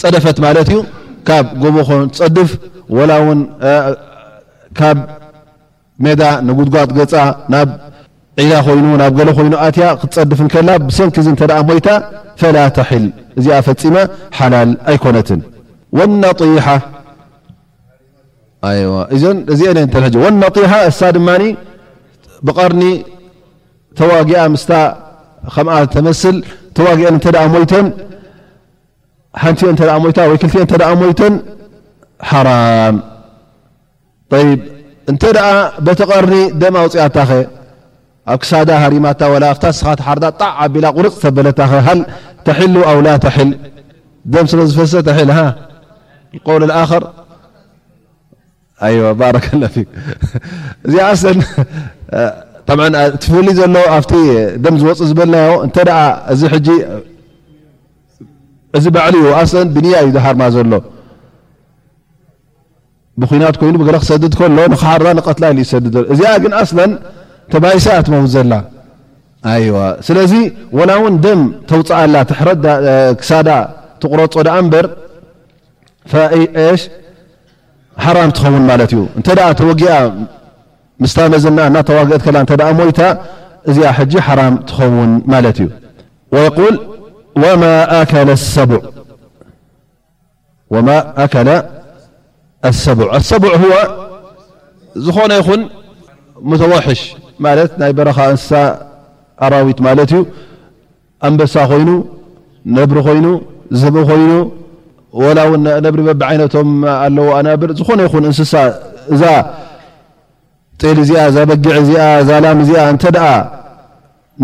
ፀደፈት 0.00 0.36
ማለት 0.44 0.66
እዩ 0.74 0.78
ካብ 1.28 1.44
ጎቡ 1.62 1.76
ፀድፍ 1.90 2.50
ካብ 4.78 4.98
ሜዳ 6.04 6.22
ንጉጓት 6.46 6.90
ገ 6.98 7.00
ናብ 7.52 7.68
ዒዳ 8.40 8.54
ኮይኑ 8.66 8.86
ናብ 9.00 9.12
ገሎ 9.18 9.28
ኮይኑ 9.38 9.52
ኣያ 9.66 9.88
ክትፀድፍ 10.00 10.40
ሰንኪ 10.96 11.16
ሞታ 11.68 11.88
ፈላ 12.40 12.56
ተል 12.76 13.04
እዚኣ 13.38 13.58
ፈፂማ 13.68 13.96
ሓላል 14.38 14.70
ኣይኮነትን 14.90 15.40
እዚ 19.16 19.24
እሳ 20.90 21.10
ድማ 21.16 21.28
ብቀርኒ 22.48 22.84
ተዋጊ 23.98 24.30
ምስ 24.54 24.64
ከ 25.54 25.58
ተመስል 25.94 26.36
ተዋጊአ 26.76 27.08
ሞተን 27.54 27.86
ሓንቲ 29.42 29.82
ሞ 30.04 30.10
ቲ 30.16 30.76
ሞተን 31.02 31.34
ሓራ 32.30 32.50
እተ 35.10 35.22
ተቐርኒ 36.00 36.34
ደ 36.60 36.68
ኣውፅኣታኸ 36.82 37.30
ኣብ 38.32 38.36
ክሳዳ 38.42 38.70
ሃሪማታ 38.82 39.22
ስኻ 39.78 39.88
ጣዕ 40.40 40.50
ዓቢላ 40.64 40.86
ቁርፅ 40.96 41.14
ተበለ 41.24 41.48
ተ 41.58 41.66
ኣ 41.90 41.94
ተል 42.46 43.50
ደ 44.34 44.44
ስለ 44.52 44.60
ዝፈሰ 44.72 44.94
ተ 45.08 45.14
ውል 46.46 46.70
እዚ 50.94 51.28
ትፍ 53.24 53.32
ዘሎ 53.58 53.74
ኣ 53.94 53.98
ደ 54.64 54.74
ዝፅ 54.82 54.98
ዝበል 55.10 55.32
እዚ 56.34 56.42
እዚ 58.78 58.86
በዕሊኡ 58.96 59.24
ኣስለን 59.40 59.68
ብንያ 59.76 59.94
እዩ 60.04 60.10
ድሃርማ 60.16 60.42
ዘሎ 60.54 60.72
ብኩናት 63.22 63.56
ኮይኑ 63.60 63.74
ብገለ 63.82 63.96
ክሰድድ 64.02 64.32
ከሎ 64.38 64.48
ንር 64.70 65.04
ንቀትላ 65.18 65.46
ሰድድ 65.72 65.94
ሎ 66.00 66.04
እዚኣ 66.12 66.30
ግን 66.44 66.52
ኣስለን 66.62 66.92
ተባይሰ 67.52 67.86
ትመው 68.06 68.24
ዘላ 68.34 68.54
ዋ 69.76 69.78
ስለዚ 70.06 70.32
ወላ 70.78 70.90
እውን 70.98 71.14
ደም 71.24 71.40
ተውፅአላ 71.70 72.14
ትረ 72.30 72.48
ክሳዳ 73.20 73.48
ትቕረፆ 74.02 74.34
ዳ 74.46 74.50
እንበር 74.62 74.86
ሓራም 78.04 78.30
ትኸውን 78.36 78.64
ማለት 78.70 78.90
እዩ 78.94 79.00
እንተኣ 79.18 79.40
ተወጊኣ 79.60 79.94
ምስታመዘናኣ 81.02 81.66
እናተዋግት 81.70 82.22
ከላ 82.48 82.62
ሞይታ 82.80 83.00
እዚኣ 83.70 83.90
ሕጂ 83.98 84.14
ሓራም 84.28 84.54
ትኸውን 84.70 85.12
ማለት 85.32 85.58
እዩ 85.62 85.68
ወይል 86.34 86.76
أكل 87.36 88.30
الሰ 92.64 92.92
ሰዕ 93.28 93.78
ዝኾነ 95.06 95.32
ይኹ 95.40 95.48
مተሽ 96.50 97.00
ይ 97.90 97.92
በረኻ 97.98 98.18
እንስሳ 98.32 98.50
ኣራዊት 99.44 99.78
ዩ 100.16 100.20
ኣንበሳ 101.28 101.54
ኮይኑ 101.70 101.90
ነብሪ 102.76 102.98
ኮይኑ 103.06 103.26
ዝብ 103.80 103.94
ኮይኑ 104.10 104.30
ነብሪ 105.86 106.00
በቢ 106.08 106.20
ይቶም 106.40 106.68
ኣለዎ 107.04 107.30
ናብር 107.48 107.70
ዝኾነ 107.80 108.00
ይ 108.06 108.10
እንስሳ 108.30 108.52
እዛ 109.14 109.22
ል 110.96 111.00
ዚ 111.10 111.12
በጊ 111.50 111.66
ዚ 111.88 111.92
ዛላ 112.30 112.44
ዚ 112.70 112.72
ተ 113.02 113.06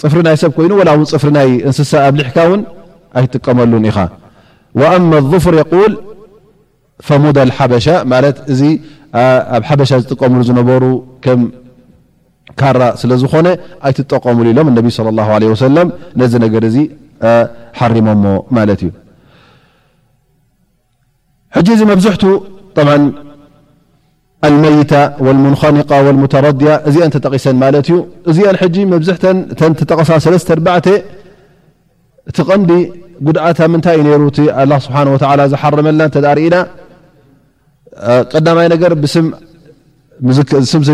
ፅፍሪ 0.00 0.18
ናይ 0.26 0.36
ሰብ 0.42 0.52
ኮይኑ 0.58 0.72
ላውን 0.88 1.06
ፅፍሪ 1.12 1.30
ናይ 1.38 1.48
እንስሳ 1.68 1.90
ኣብሊሕካ 2.08 2.36
ውን 2.50 2.62
ኣይትጥቀመሉን 3.18 3.84
ኢኻ 3.90 3.98
ኣማ 4.92 5.10
ظፍር 5.32 5.54
የል 5.60 5.92
ፈሙዳ 7.08 7.38
ሓበሻ 7.58 7.86
ማ 8.12 8.16
እ 9.22 9.24
ኣብ 9.56 9.62
ሓበሻ 9.70 9.90
ዝጥቀሙሉ 10.02 10.40
ዝነበሩ 10.48 10.84
ከም 11.24 11.40
ካራ 12.60 12.80
ስለ 13.00 13.12
ዝኮነ 13.22 13.46
ኣይትጠቀሙሉ 13.88 14.46
ኢሎም 14.52 14.68
ነቢ 14.78 14.86
ሰለም 15.62 15.88
ነዚ 16.22 16.32
ነገር 16.44 16.64
እዚ 16.70 16.76
ሓርሞሞ 17.78 18.24
ማለት 18.58 18.80
እዩ 18.84 18.90
ሕ 21.56 21.62
እዚ 21.76 21.82
መብዝሕቱ 21.92 22.22
ይ 24.44 24.50
لከ 25.76 26.32
لድያ 26.46 26.70
እዚአን 26.88 27.10
ጠቂሰን 27.26 27.56
እዩ 27.80 27.90
እዚአ 28.30 28.48
ዝ 29.06 29.10
ጠ 29.58 29.60
ቲ 30.86 30.90
ቀዲ 32.50 32.70
ጉድ 33.26 33.36
ምታይ 33.72 33.96
ዩ 34.00 34.28
ዝረመና 35.52 36.02
ሪእና 36.38 36.56
ቀዳይ 38.32 38.66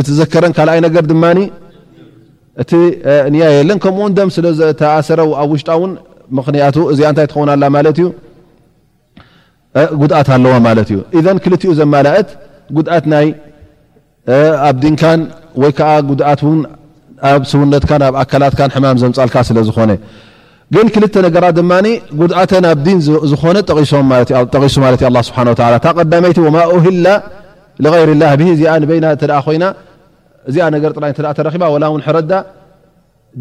ዘዘረ 0.09 0.49
ካይ 0.57 0.79
እ 2.65 3.63
ለን 3.69 3.79
ከኡ 3.85 3.99
ተሰረ 4.81 5.21
ኣብ 5.43 5.51
ውሽጣ 5.57 5.71
ክ 6.47 6.77
እዚ 6.93 7.01
ይ 7.09 7.13
ትና 7.31 7.49
ጉት 10.01 10.13
ኣዎ 10.19 10.45
እ 11.19 11.21
ኡ 11.73 11.75
ዘ 11.79 11.83
ጉድኣት 12.77 13.05
ናይ 13.13 13.27
ኣብ 14.69 14.77
ዲንካን 14.83 15.21
ወይ 15.63 15.73
ከዓ 15.79 15.91
ጉድኣት 16.09 16.41
እን 16.51 16.59
ኣብ 17.31 17.43
ስውነትካ 17.51 17.91
ኣብ 18.09 18.15
ኣካላትካ 18.23 18.61
ሕማም 18.77 18.99
ዘምፃልካ 19.03 19.37
ስለዝኾነ 19.49 19.91
ግን 20.75 20.87
ክልተ 20.95 21.15
ነገራት 21.27 21.55
ድማ 21.61 21.73
ጉድኣተ 22.21 22.53
ናብ 22.67 22.79
ዲን 22.87 22.99
ዝኾነ 23.31 23.57
ጠቂሱ 23.71 23.93
ማለት 24.85 25.01
እዩ 25.03 25.11
ኣ 25.21 25.23
ስብሓላ 25.29 25.49
ታ 25.85 25.95
ቀዳመይቲ 25.99 26.39
ወማ 26.47 26.57
ኦህ 26.75 26.85
ላ 27.07 27.15
ሊይርላ 27.85 28.23
ብ 28.41 28.43
እዚ 28.55 28.63
ንበይና 28.83 29.07
ኮይና 29.47 29.65
እዚኣ 30.51 30.67
ነገርጥራይ 30.77 31.13
ተ 31.19 31.35
ተረባ 31.39 31.65
ላ 31.83 31.87
ውን 31.95 32.03
ሕረዳ 32.07 32.33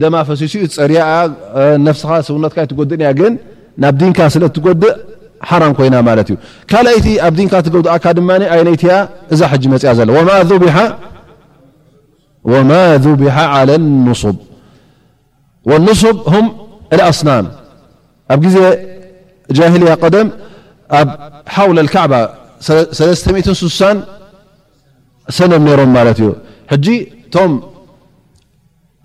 ደማ 0.01 0.15
ፈሲሲኡ 0.29 0.63
ፀሪያ 0.77 1.01
ነፍስኻ 1.85 2.09
ስውነትካ 2.27 2.57
ይትድእያ 2.65 3.11
ግን 3.19 3.33
ናብ 3.83 3.93
ዲንካ 4.01 4.19
ስለ 4.33 4.43
ትጎድእ 4.55 4.95
ይ 5.39 6.37
ካይቲ 6.73 7.05
ኣብ 7.27 7.35
ካ 7.51 7.55
ትብ 7.65 7.75
ኣ 7.87 8.11
ድ 8.15 8.19
ነይቲያ 8.69 8.91
እዛ 9.33 9.41
ያ 9.89 9.93
ዘ 9.97 10.01
ማ 10.27 10.31
ذቢሓ 10.49 10.71
صብ 14.21 14.35
صብ 16.01 16.17
ኣስናም 17.09 17.45
ኣብ 18.33 18.41
ዜ 18.55 18.57
ጃልያ 19.57 19.91
ም 20.25 20.27
ኣብ 20.99 21.07
ሓው 21.55 21.67
ከባ 21.93 22.13
6 22.67 23.65
ሰነም 25.37 25.63
ሮም 25.79 25.89
ዩ 26.19 26.29
ቶም 27.35 27.51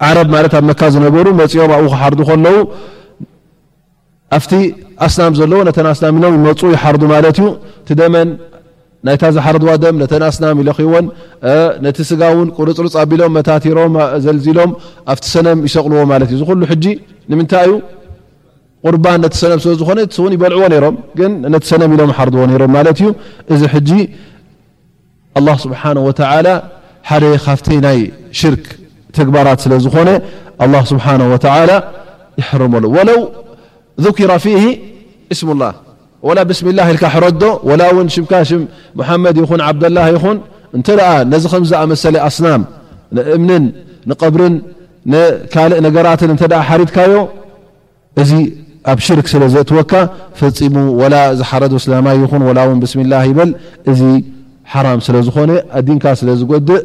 ዓ 0.08 0.10
ኣብ 0.22 0.28
መካ 0.68 0.80
ዝነሩ 0.92 1.14
መኦም 1.40 1.72
ኣብኡ 1.74 1.88
ክሓር 1.98 2.14
ከለዉ 2.28 2.56
ኣስና 5.06 5.24
ዘለዎ 5.38 5.60
ተ 5.76 5.80
ኣስና 5.92 6.06
ኢሎም 6.18 6.32
ይመፁ 6.38 6.60
ይሓር 6.74 6.96
ማት 7.12 7.38
ዩ 7.42 7.46
ደመን 8.00 8.28
ናይታ 9.06 9.24
ዝሓርዋ 9.36 9.70
ነተ 10.02 10.12
ኣስና 10.28 10.44
ኢዎን 10.84 11.06
ነቲ 11.84 11.98
ስጋውን 12.10 12.48
ርፅርፅ 12.68 12.94
ኣሎም 13.02 13.22
ሮምዘዚሎም 13.80 14.70
ኣብቲ 15.14 15.26
ሰም 15.34 15.58
ይሰቅልዎ 15.68 15.98
ዩ 16.52 17.38
ምታይዩ 17.40 17.72
ር 18.94 18.96
ነ 19.24 19.26
ሰ 19.40 19.42
ስለዝኾነ 19.64 19.98
ው 20.22 20.26
ይበልዕዎ 20.36 20.66
ሮም 20.84 20.96
ግ 21.18 21.30
ነ 21.54 21.58
ሰኢሎም 21.70 21.92
ርዎ 22.30 22.44
ም 22.76 22.86
እዚ 23.54 23.62
ስብሓ 25.64 25.82
ሓደ 27.08 27.24
ካፍ 27.44 27.60
ናይ 27.86 27.98
ሽርክ 28.40 28.66
ግባራት 29.26 29.58
ስለዝኾነ 29.64 30.10
ሓ 31.06 31.16
ይርሉ 32.40 32.74
ذر 34.02 34.18
ه 34.44 34.46
እስله 35.34 35.72
ብስ 36.48 36.60
اላ 36.70 36.80
ረዶ 37.26 37.42
ድ 37.42 37.44
ይን 39.38 39.60
ዓብላه 39.68 40.04
ይኹን 40.14 40.38
ዚ 41.30 41.44
ኣሰ 41.86 42.12
ኣስናም 42.28 42.62
እምን 43.38 43.62
ብር 44.34 44.42
ካእ 45.52 45.66
ነገራት 45.86 46.20
ሪድካዮ 46.82 47.14
እዚ 48.22 48.30
ኣብ 48.92 48.98
ሽርክ 49.06 49.26
ስ 49.32 49.36
ዘትወካ 49.54 49.92
ፈፂሙ 50.38 50.76
ዝሓረ 51.40 51.62
ይን 51.98 52.82
ስ 52.92 52.96
በል 53.38 53.50
ዚ 54.00 54.02
ስለዝኾነ 55.08 55.50
ዲንካ 55.88 56.04
ስለ 56.20 56.28
ዝድእ 56.40 56.80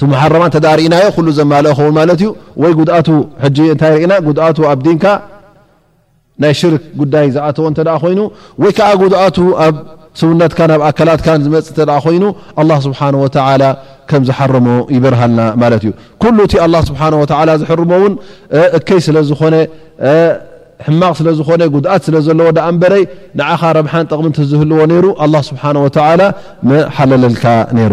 እቲ 0.00 0.04
መሓረማ 0.10 0.42
እተዳ 0.48 0.66
ርእናዮ 0.78 1.04
ኩሉ 1.14 1.28
ዘማልእኸውን 1.36 1.94
ማለት 1.96 2.18
እዩ 2.22 2.26
ወይ 2.62 2.72
ጉድኣቱ 2.80 3.08
እንታይ 3.72 3.90
ርእና 3.94 4.12
ጉድኣቱ 4.26 4.58
ኣብ 4.72 4.78
ዲንካ 4.86 5.04
ናይ 6.42 6.52
ሽርክ 6.60 6.82
ጉዳይ 7.00 7.26
ዝኣተወ 7.36 7.64
እተ 7.72 7.80
ኮይኑ 8.02 8.20
ወይ 8.62 8.72
ከዓ 8.76 8.90
ጉድኣቱ 9.02 9.38
ኣብ 9.64 9.74
ስውነትካ 10.20 10.60
ናብ 10.72 10.80
ኣካላትካ 10.90 11.26
ዝመፅ 11.46 11.66
እተ 11.72 11.80
ኮይኑ 12.04 12.24
ኣ 12.60 12.78
ስብሓን 12.86 13.14
ወላ 13.22 13.62
ከም 14.12 14.22
ዝሓረሙ 14.28 14.66
ይበርሃልና 14.96 15.40
ማለት 15.64 15.82
እዩ 15.88 15.92
ኩሉ 16.22 16.38
እቲ 16.46 16.54
ኣ 16.64 16.68
ስብሓወ 16.90 17.22
ዝሕርሞ 17.64 17.90
እውን 18.00 18.14
እከይ 18.80 19.00
ስለዝኾነ 19.08 19.54
ሕማቕ 20.86 21.12
ስለዝኾነ 21.20 21.62
ጉድኣት 21.74 22.02
ስለ 22.06 22.16
ዘለዎ 22.28 22.48
ዳኣ 22.58 22.68
ንበረይ 22.76 23.04
ንዓኻ 23.40 23.62
ረብሓን 23.80 24.04
ጠቕምንት 24.12 24.36
ዝህልዎ 24.52 24.80
ነይሩ 24.92 25.06
ኣ 25.24 25.42
ስብሓወላ 25.50 26.22
መሓለለልካ 26.72 27.44
ነይሩ 27.78 27.92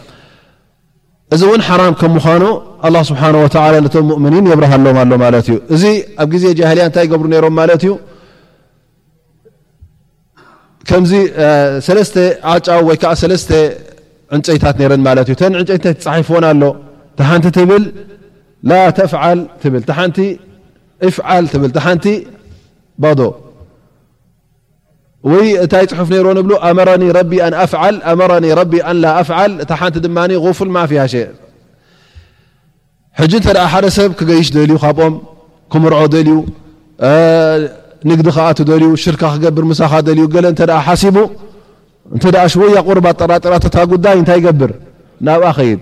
እዚ 1.35 1.41
እውን 1.47 1.61
ሓራም 1.67 1.93
ከም 1.99 2.11
ምኳኑ 2.17 2.43
ስብሓ 3.09 3.21
ነቶም 3.85 4.05
ሙእምኒን 4.09 4.45
የብረሃሎዎም 4.51 4.97
ሎ 5.11 5.15
ማለት 5.25 5.45
እዩ 5.49 5.57
እዚ 5.75 5.83
ኣብ 6.21 6.27
ግዜ 6.33 6.43
ጃልያ 6.59 6.83
እንታይ 6.89 7.05
ገብሩ 7.11 7.27
ሮም 7.45 7.53
ማለት 7.59 7.83
እዩ 7.85 7.91
ከምዚ 10.89 11.11
ሰለስተ 11.87 12.15
ዓጫው 12.51 12.79
ወይከዓ 12.89 13.11
ለስተ 13.31 13.51
ዕንፀይታት 14.37 14.77
ረን 14.91 15.01
ማት 15.07 15.29
እ 15.33 15.35
ተን 15.41 15.53
ዕንፀይታይ 15.61 15.89
ትፃሒፍዎን 16.03 16.45
ኣሎ 16.49 16.63
ቲሓንቲ 17.19 17.47
ትብል 17.57 17.83
ላ 18.69 18.73
ተፍል 18.97 19.39
ትብልሓንቲ 19.61 20.17
ፍዓል 21.17 21.45
ትብል 21.53 21.71
ተሓንቲ 21.77 22.05
ባዶ 23.03 23.19
እታይ 25.63 25.83
ፅሑፍ 25.91 26.07
ብ 27.29 27.37
ኣፍል 27.63 27.97
እታ 29.63 29.71
ሓንቲ 29.81 30.05
غፉ 30.45 30.59
ሃሸ 30.79 31.19
ሓደ 33.73 33.85
ሰብ 33.97 34.11
ክገይሽ 34.19 34.47
ልዩ 34.55 34.73
ካብኦም 34.83 35.15
ክምርዖ 35.71 36.01
ልዩ 36.27 36.37
ንግዲ 38.09 38.27
ከኣት 38.35 38.59
ልዩ 38.71 38.85
ሽርካ 39.03 39.21
ክገብር 39.33 39.63
ሳኻ 39.79 39.93
ዩ 40.19 40.23
ሲ 42.21 42.25
ሽያ 42.63 42.79
ቁር 42.87 42.97
ጠራራታ 43.19 43.75
ጉዳይ 43.93 44.19
ታይ 44.29 44.39
ገብር 44.47 44.71
ናብ 45.25 45.43
ይድ 45.69 45.81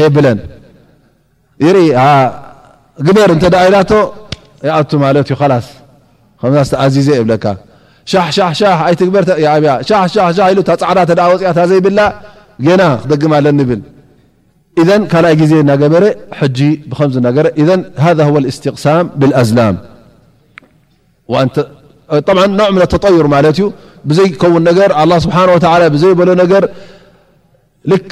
የብለን 0.05 0.39
ኢ 1.69 1.78
ግበር 3.07 3.29
ኢላ 3.45 3.55
ይ 5.15 5.19
ዚዘ 6.95 7.09
ዕ 10.51 10.53
ፅያ 10.81 10.99
ዘይብላ 11.71 11.99
ና 12.81 12.83
ክደ 13.21 13.33
ለኒ 13.45 13.59
ብ 13.69 13.71
ካይ 15.13 15.33
ዜ 15.51 15.53
በረ 15.93 16.03
ذ 17.69 17.71
ስق 18.57 18.85
ብላ 19.21 19.33
ተطይር 22.93 23.27
ማ 23.33 23.35
ዩ 23.59 23.61
ዘይከውን 24.17 24.63
ዘይበሎ 26.03 26.29
ልክ 27.91 28.11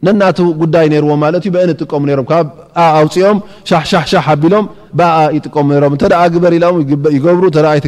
ነና 0.06 0.22
ጉዳይ 0.60 0.86
ዎ 0.94 1.00
ማት 1.22 1.44
ዩ 1.48 1.50
አ 1.62 1.74
ጥቀሙ 1.80 2.04
ሮም 2.18 2.26
ካብኣውፅኦም 2.30 3.38
ሻ 3.70 4.34
ቢሎም 4.42 4.64
ይጥቀሙ 5.36 5.68
ሮምተ 5.84 6.04
ግበር 6.34 6.54
ሩ 6.62 6.70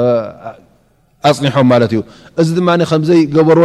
ፅኒሖም 1.39 1.73
ዩ 1.97 2.01
እዚ 2.43 2.51
ከዘይር 2.91 3.59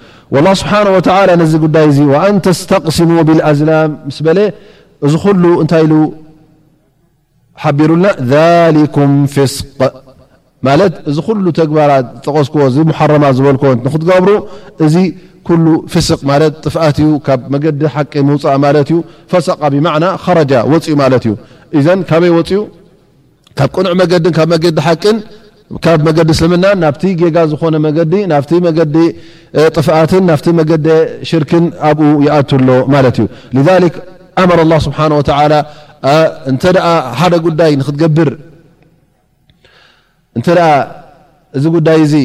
له 0.35 0.51
ስብሓه 0.59 0.79
ነዚ 1.41 1.53
ጉዳይ 1.63 1.83
እዚ 1.91 1.99
ኣን 2.23 2.35
ተስተقሲሙ 2.45 3.11
ብኣዝላም 3.27 3.89
ምስ 4.07 4.17
በለ 4.25 4.39
እዚ 5.05 5.13
ሉ 5.43 5.45
እንታይ 5.63 5.83
ኢ 5.87 5.99
ሓቢሩና 7.61 8.05
ذሊኩም 8.31 9.11
ፍስቅ 9.35 9.67
ማለት 10.67 10.93
እዚ 11.09 11.15
ኩሉ 11.27 11.45
ተግባራት 11.59 12.05
ዝተቀስክዎ 12.15 12.61
ሓረማ 12.99 13.23
ዝበልኮዎ 13.37 13.71
ንክትገብሩ 13.87 14.29
እዚ 14.85 14.95
ኩሉ 15.47 15.65
ፍስቅ 15.93 16.19
ማ 16.29 16.31
ጥፍኣት 16.65 16.97
እዩ 17.03 17.09
ካብ 17.25 17.39
መገዲ 17.53 17.81
ሓቂ 17.95 18.13
ምውፃእ 18.27 18.57
ማለት 18.65 18.87
እዩ 18.93 18.97
ፈሰቃ 19.31 19.59
ብማና 19.75 20.03
ረጃ 20.39 20.53
ወፅኡ 20.71 20.93
ማለት 21.03 21.23
እዩ 21.27 21.33
እዘ 21.79 21.85
ካበይ 22.09 22.31
ወፅኡ 22.37 22.59
ካብ 23.57 23.69
ቅንዕ 23.75 23.91
መገዲን 24.01 24.33
ካብ 24.37 24.47
መገዲ 24.55 24.77
ሓቂን 24.87 25.17
ካብ 25.83 25.99
መገዲ 26.07 26.29
ስልምና 26.39 26.65
ናብቲ 26.83 27.03
ጌጋ 27.19 27.37
ዝኾነ 27.51 27.75
መገዲ 27.85 28.13
ናብቲ 28.31 28.51
መገዲ 28.67 28.95
ጥፍኣትን 29.75 30.23
ናፍቲ 30.29 30.47
መገዲ 30.59 30.87
ሽርክን 31.29 31.65
ኣብኡ 31.89 32.07
ይኣትሎ 32.27 32.67
ማለት 32.93 33.17
እዩ 33.59 33.65
ሊክ 33.83 33.95
ኣመረ 34.41 34.59
ላ 34.71 34.75
ስብሓን 34.85 35.13
ወተላ 35.19 35.53
እንተ 36.51 36.63
ሓደ 37.19 37.33
ጉዳይ 37.47 37.71
ንክትገብር 37.81 38.29
እንተ 40.37 40.47
ደኣ 40.57 40.67
እዚ 41.57 41.65
ጉዳይ 41.77 41.99
እዚ 42.05 42.15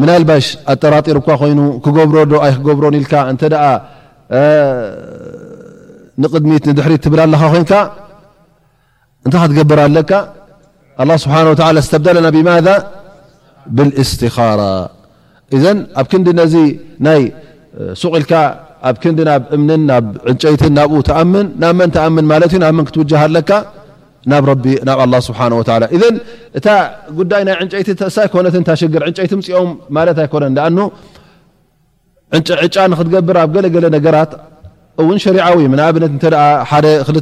ምናልባሽ 0.00 0.46
ኣጠራጢርኳ 0.72 1.28
ኮይኑ 1.40 1.60
ክገብሮ 1.84 2.16
ዶ 2.30 2.34
ኣይ 2.44 2.52
ክገብሮን 2.58 2.94
ኢልካ 3.00 3.14
እተ 3.32 3.42
ንቅድሚት 6.22 6.64
ንድሕሪት 6.70 7.00
እትብል 7.02 7.20
ኣለኻ 7.24 7.42
ኮይንካ 7.52 7.72
እንተ 9.26 9.34
ክትገብር 9.42 9.78
ኣለካ 9.86 10.10
لله 11.00 11.16
ስه 11.24 11.34
ብደና 12.02 12.26
ማذ 12.48 12.68
ስራ 14.10 14.48
ኣብ 15.94 16.02
ክዲ 16.12 16.26
ነዚ 16.40 16.54
ይ 16.64 17.22
ሱልካ 18.02 18.32
ኣብ 18.88 18.96
ክዲ 19.02 19.18
ብ 19.42 19.44
እም 19.56 19.66
ብ 20.04 20.04
ዕጨይትን 20.30 20.72
ናብ 20.76 20.92
ን 22.20 22.22
ም 22.76 22.82
ዩ 22.82 22.82
ክትውለካ 22.88 23.50
ብ 24.44 24.46
ه 24.48 26.08
እ 26.58 26.60
ጉይ 27.18 27.42
ናይ 27.48 27.56
ጨይቲ 27.72 27.88
ሳኮነት 28.16 28.54
ሽ 28.80 28.82
ይቲ 28.86 29.18
ፅኦም 29.48 29.70
ማ 29.96 29.98
ኮነ 30.32 30.44
ጫ 32.74 32.76
ክትገብር 32.98 33.36
ኣ 33.44 33.46
ገለገለ 33.54 33.86
ነገራት 33.96 34.32
እውን 35.00 35.18
ሸሪዓዊ 35.24 35.58
ምንኣብነት 35.72 36.24
ሓደ 36.70 36.86
ክል 37.08 37.16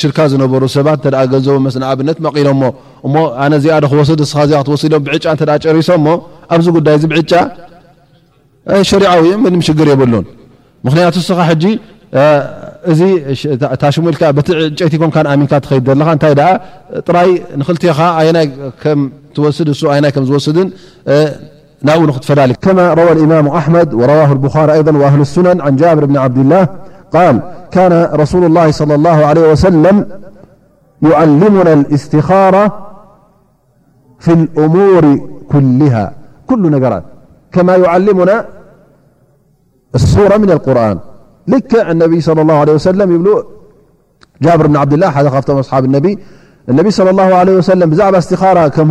ሽርካ 0.00 0.18
ዝነበሩ 0.32 0.62
ሰባት 0.76 1.02
ገንዘቡ 1.32 1.54
ኣብነት 1.90 2.18
መቂሎሞ 2.26 2.62
እ 3.06 3.10
ኣነ 3.44 3.52
ዚ 3.64 3.68
ክወስድ 3.92 4.22
ስዚ 4.32 4.50
ክትወስም 4.62 4.94
ብዕጫ 5.06 5.26
ጨሪሶ 5.64 5.90
ሞ 6.06 6.14
ኣብዚ 6.54 6.66
ጉዳይ 6.78 6.94
እዚ 6.98 7.04
ብዕጫ 7.12 7.32
ሸሪዓዊ 8.90 9.22
ምንም 9.44 9.60
ሽግር 9.68 9.88
የብሉን 9.92 10.26
ምክንያቱ 10.88 11.14
እስኻ 11.24 11.38
እዚታሽሙ 12.90 14.04
ኢል 14.10 14.16
ቲ 14.46 14.50
ጨይቲ 14.78 14.94
ኮን 15.00 15.10
ኣሚንካ 15.32 15.52
ትከድ 15.64 15.86
ዘለካ 15.90 16.08
እንታይ 16.14 16.34
ጥራይ 17.06 17.30
ንክልትኻ 17.60 17.98
ኣናይ 18.20 18.46
ከም 18.82 19.00
ትወስድ 19.34 19.68
ናይ 19.92 20.00
ም 20.20 20.24
ዝወስድን 20.28 20.68
كما 22.64 22.94
روى 22.94 23.12
الإمام 23.12 23.46
أحمد 23.48 23.94
ورواه 23.94 24.32
البخاري 24.32 24.72
أيضا 24.72 24.92
وأهل 24.98 25.20
السنن 25.20 25.56
عن 25.60 25.72
جابر 25.76 26.04
بن 26.04 26.16
عبد 26.16 26.38
الله 26.38 26.64
قال 27.12 27.42
كان 27.70 27.92
رسول 28.20 28.44
الله 28.44 28.70
صلى 28.70 28.94
الله 28.94 29.18
عليه 29.26 29.44
وسلم 29.52 29.96
يعلمنا 31.02 31.72
الاستخارة 31.72 32.64
في 34.18 34.32
الأمور 34.32 35.04
كلها 35.52 36.12
كل 36.46 36.62
نجرات 36.70 37.04
كما 37.52 37.76
يعلمنا 37.76 38.36
السورة 39.94 40.36
من 40.36 40.50
القرآن 40.50 40.98
لك 41.48 41.72
النبي 41.74 42.20
صلى 42.20 42.40
الله 42.42 42.54
عليه 42.60 42.72
وسلميبل 42.72 43.44
جابر 44.42 44.66
بن 44.66 44.76
عبد 44.76 44.92
الله 44.92 45.10
حت 45.10 45.26
خافته 45.26 45.60
أصحاب 45.60 45.84
النبي 45.84 46.18
ا 46.70 46.90
صى 46.90 47.02
له 47.18 47.28
ع 47.38 47.42
ዛ 47.56 47.68
ስ 47.68 48.30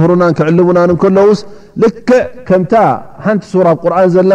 ምና 0.09 0.23
ክዕልቡና 0.37 0.79
ስ 1.39 1.43
ልክ 1.83 2.09
ከም 2.47 2.63
ሓንቲ 3.25 3.43
ቁር 3.83 3.93
ዘለና 4.15 4.33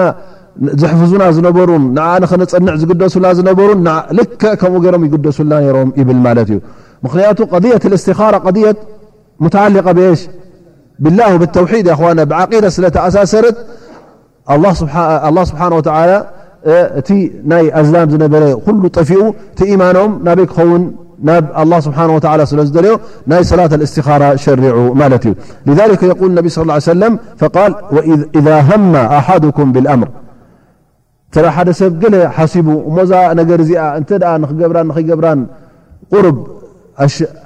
ዘፍዙና 0.80 1.22
ዝነበሩ 1.36 1.70
ፀን 2.30 2.68
ዝግደሱና 2.80 3.26
ሩ 4.18 4.24
ክ 4.42 4.54
ከም 4.62 4.72
ም 5.02 5.02
يደሱና 5.12 5.52
ሮም 5.76 5.88
ብ 6.08 6.10
ዩ 6.54 6.60
ክንያቱ 7.12 7.38
ض 9.98 10.14
ስ 10.22 10.26
ብ 11.04 11.06
ድ 12.64 12.66
ስለተኣሳሰረ 12.76 13.44
ل 14.64 15.38
ስ 15.48 15.52
ቲ 17.06 17.10
ናይ 17.52 17.64
ኣላ 17.78 17.94
ነበረ 18.22 18.42
ጠፊኡ 18.98 19.22
ቲ 19.58 19.76
ማኖም 19.80 20.12
ናይ 20.28 20.44
ክውን 20.52 20.82
ن 21.22 21.30
الله 21.62 21.80
سبحانه 21.86 22.12
وتعالى 22.16 22.42
ل 22.52 22.82
لي 22.84 22.98
ني 23.30 23.42
صلاة 23.52 23.66
الاستخارة 23.78 24.28
شرع 24.44 24.74
مت 25.00 25.24
لذلك 25.68 26.02
يقول 26.12 26.28
النبي 26.30 26.48
صلى 26.48 26.62
اه 26.62 26.72
عليه 26.72 26.82
وسلم 26.92 27.12
فال 27.40 27.74
إذا 28.38 28.60
هم 28.60 28.94
أحدكم 28.96 29.66
بالأمر 29.74 30.08
حد 31.56 31.70
سب 31.80 32.02
ل 32.12 32.14
حسب 32.36 32.66
نر 33.40 33.46
قبر 34.60 35.26
رب 36.24 36.40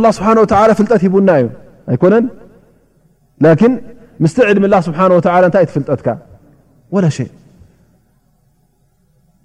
له 0.03 0.09
ስብሓه 0.17 0.71
ፍልጠት 0.79 0.99
ሂቡና 1.05 1.29
ዩ 1.41 1.45
ኣይኮነን 1.91 2.25
ምስ 4.23 4.33
ልሚ 4.57 4.65
ስሓ 4.87 4.99
ታይይ 5.53 5.65
ትፍጠትካ 5.69 6.07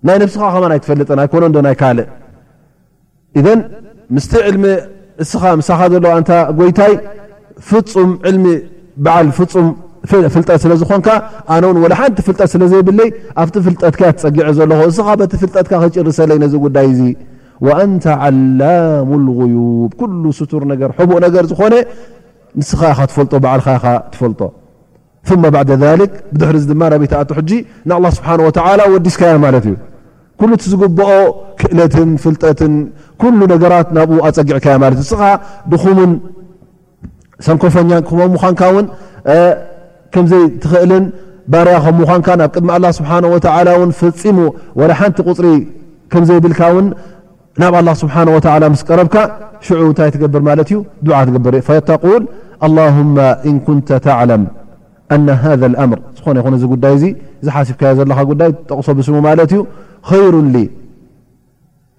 ናይ 0.06 0.16
ብስኻ 0.28 0.42
ከ 0.54 0.56
ይ 0.76 0.80
ፈልጥን 0.86 1.18
ኣይኮነ 1.24 1.44
ዶ 1.54 1.58
ናይ 1.66 1.74
ካልእ 1.80 2.06
ምስ 4.16 4.26
ሚ 4.62 4.64
ኻ 5.42 5.52
ኻ 5.80 5.88
ዘ 5.92 5.94
ይታይ 6.70 6.92
ፍም 7.68 8.10
ሚ 8.44 8.50
ዓል 9.14 9.28
ፍፁም 9.38 9.66
ፍልጠት 10.34 10.59
ስለ 10.64 10.72
ዝኮን 10.80 11.00
ኣነው 11.55 11.70
ሓንቲ 12.00 12.18
ፍልጠት 12.26 12.48
ስለ 12.55 12.62
ዘይብለይ 12.72 13.09
ኣብቲ 13.42 13.55
ፍልጠት 13.66 13.94
ትፀጊዐ 14.11 14.48
ዘለ 14.59 14.72
ቲፍጠትካ 15.34 15.72
ክጭር 15.84 16.09
ሰይ 16.18 16.26
ዚ 16.52 16.55
ጉዳይ 16.64 16.88
ን 16.98 17.00
غዩብ 19.38 19.94
ር 20.62 20.90
ቡእ 21.12 21.24
ገ 21.34 21.46
ዝኾነ 21.52 21.74
ንስጦፈል 22.61 23.30
ድሕሪ 26.38 26.57
ዚ 26.66 26.72
ቤቶ 27.02 27.34
ጂ 27.48 27.50
ን 27.88 28.02
ስብሓ 28.11 28.28
ወዲስካያ 28.94 29.34
ማት 29.46 29.59
እዩ 29.70 29.74
ሉ 30.50 30.55
ዝግብኦ 30.72 31.11
ክእለት 31.61 31.94
ፍጠት 32.24 32.61
ራት 33.74 33.88
ናብኡ 33.96 34.16
ኣፀጊዕእዩ 34.28 35.00
ስኻ 35.12 35.22
ድኹምን 35.72 36.12
ሰንኮፈኛ 37.46 37.90
መ 38.18 38.26
ምንካውን 38.32 38.84
ዘ 40.30 40.34
ትኽእል 40.62 40.92
ባርያ 41.52 41.74
ከኳን 41.86 42.16
ናብ 42.40 42.50
ቅድሚ 42.56 42.68
له 42.84 42.90
ስه 42.96 43.10
و 43.32 43.36
ፍሙ 44.20 44.38
لሓንቲ 44.90 45.16
قፅሪ 45.28 45.46
ከም 46.12 46.22
ዘይብልካ 46.28 46.60
ናብ 47.60 47.74
لله 47.82 47.94
ስሓه 48.02 48.26
و 48.36 48.38
ስ 48.80 48.82
ቀረብካ 48.88 49.16
ሽዑ 49.66 49.82
ታይ 49.98 50.08
ትገብር 50.14 50.42
ማ 50.48 50.50
እዩ 50.64 50.72
ር 51.54 51.56
فيق 51.68 51.88
اللهم 52.66 53.16
እن 53.48 53.56
ኩنተ 53.66 53.88
ተعلم 54.06 54.42
أن 55.14 55.26
هذا 55.44 55.66
الأምር 55.70 55.98
ዝኾነ 56.16 56.36
ይዚ 56.96 57.04
ዳይ 57.44 57.52
ሓብካዮ 57.68 57.92
ዘ 57.98 58.02
ዳይ 58.40 58.50
ጠቕሶ 58.68 58.86
ስሙ 59.08 59.16
ማት 59.26 59.38
እዩ 59.44 59.52
خሩ 60.08 60.34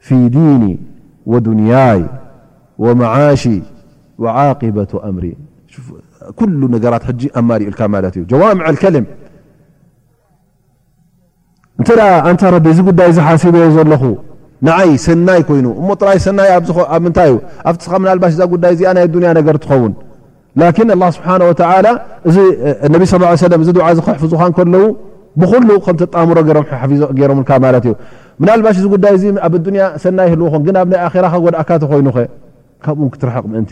ፊ 0.05 0.07
ዲن 0.36 0.63
ودንያይ 1.32 2.01
ومعሽ 2.84 3.43
وعقبة 4.24 4.91
أምሪ 5.09 5.26
ኩ 6.39 6.47
ነገራት 6.76 7.03
ሕጂ 7.09 7.22
ኣማሪኡልካ 7.39 7.80
ማት 7.93 8.16
እዩ 8.18 8.24
ጀዋምዕ 8.32 8.68
ከልም 8.82 9.05
እንተ 11.82 11.89
ንታ 12.34 12.43
ረቢ 12.55 12.66
እዚ 12.74 12.80
ጉዳይ 12.89 13.07
እዚሓሲበዮ 13.13 13.66
ዘለኹ 13.78 14.03
ንዓይ 14.68 14.91
ሰናይ 15.05 15.41
ኮይኑ 15.47 15.66
እሞ 15.80 15.88
ጥራይ 16.01 16.20
ሰናይ 16.26 16.49
ምታይ 17.05 17.30
እዩ 17.32 17.38
ኣብቲስኻ 17.70 17.93
ናልባሽ 18.09 18.32
እዛ 18.38 18.41
ጉዳይ 18.53 18.72
እዚኣ 18.76 18.91
ናይ 18.97 19.07
ዱያ 19.16 19.32
ነገር 19.39 19.55
ትኸውን 19.63 19.93
ላኪን 20.61 20.89
ስብሓ 21.18 21.30
ነብ 21.41 23.03
ስለ 23.41 23.53
እዚ 23.63 23.72
ድዓ 23.78 23.88
ዚ 23.97 24.05
ከሕፍዙካ 24.07 24.43
ከለው 24.59 24.86
ብኩሉ 25.41 25.70
ከም 25.86 25.97
ጣምሮ 26.16 26.38
ገይሮምካ 27.20 27.51
ማት 27.66 27.86
እዩ 27.88 27.93
ናልባሽ 28.49 28.78
እዚ 28.82 28.86
ጉዳይ 28.95 29.13
ኣብ 29.47 29.53
ያ 29.82 29.86
ሰናይ 30.05 30.30
ህልዎኹን 30.34 30.63
ግን 30.70 30.78
ኣብ 30.84 30.91
ይ 30.95 31.01
ኣራጎድኣካተ 31.09 31.84
ኮይኑኸ 31.91 32.18
ካብኡው 32.86 33.09
ክትርሐቕ 33.13 33.45
ምእንቲ 33.51 33.72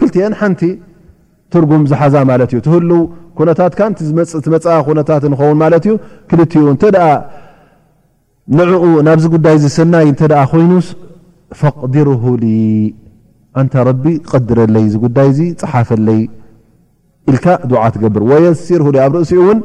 فظ 0.00 0.80
ትርጉም 1.54 1.82
ዝሓዛ 1.90 2.14
ማት 2.30 2.50
እዩ 2.54 2.60
ትህል 2.66 2.90
ኩታት 3.38 3.74
ፃ 4.86 5.04
ታት 5.08 5.24
ንኸውን 5.32 5.60
ት 5.84 5.84
ዩ 5.90 5.94
ክልኡ 6.30 6.52
ተ 6.82 6.90
ንኡ 8.58 8.82
ናብዚ 9.06 9.24
ጉዳይ 9.34 9.56
ዝሰናይ 9.64 10.08
ኮይኑስ 10.52 10.86
ፈقድር 11.60 12.08
ንታ 13.66 13.74
ድረለይ 14.48 14.86
ጉዳይ 15.04 15.30
ፅሓፈለይ 15.60 16.20
ል 17.34 17.38
ድዓ 17.70 17.82
ገብር 18.02 18.22
የሲር 18.44 18.82
ኣብ 19.04 19.14
ርእሲኡ 19.18 19.42
ን 19.56 19.60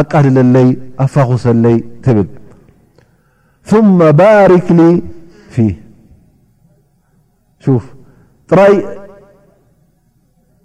ኣቃልለለይ 0.00 0.68
ኣፋክሰለይ 1.04 1.76
ብል 2.04 2.28
ባሪክ 4.20 4.66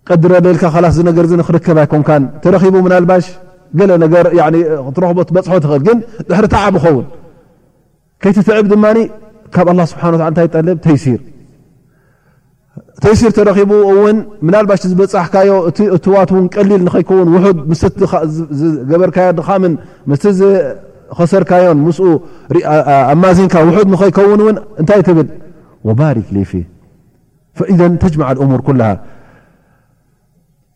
ቀድረ 0.10 0.34
ሌልካ 0.45 0.66
ክከባይኮ 1.66 1.93
ተረቡ 2.41 2.76
ናሽ 2.91 3.26
ቦ 5.36 5.39
ፅሖ 5.47 5.58
ትኽእል 5.64 5.82
ግ 5.86 5.89
ድሪ 6.30 6.49
ዓብ 6.66 6.76
ኸውን 6.84 7.06
ከይትትዕብ 8.24 8.68
ድማ 8.74 8.86
ካብ 9.56 9.68
ስብሓ 9.91 10.03
ታይ 10.38 10.47
ጠ 10.53 10.64
ተሲር 10.86 11.22
ተሲር 13.03 13.49
ቡ 13.72 14.51
ባሽ 14.70 14.82
ዝበሕካዮ 14.91 15.51
እዋትን 15.95 16.45
ቀሊል 16.56 16.84
ከን 17.10 17.28
ገበርካዮ 18.91 19.30
ድ 19.39 19.41
ሰርካዮ 21.32 21.66
ኣዚንካ 23.30 23.56
ኸይከውንውን 24.01 24.56
እታይ 24.82 25.01
ትብል 25.08 25.28
ሪክ 26.36 26.51
ተጅ 28.03 28.14
ሙር 28.51 28.62
ኩ 28.68 28.72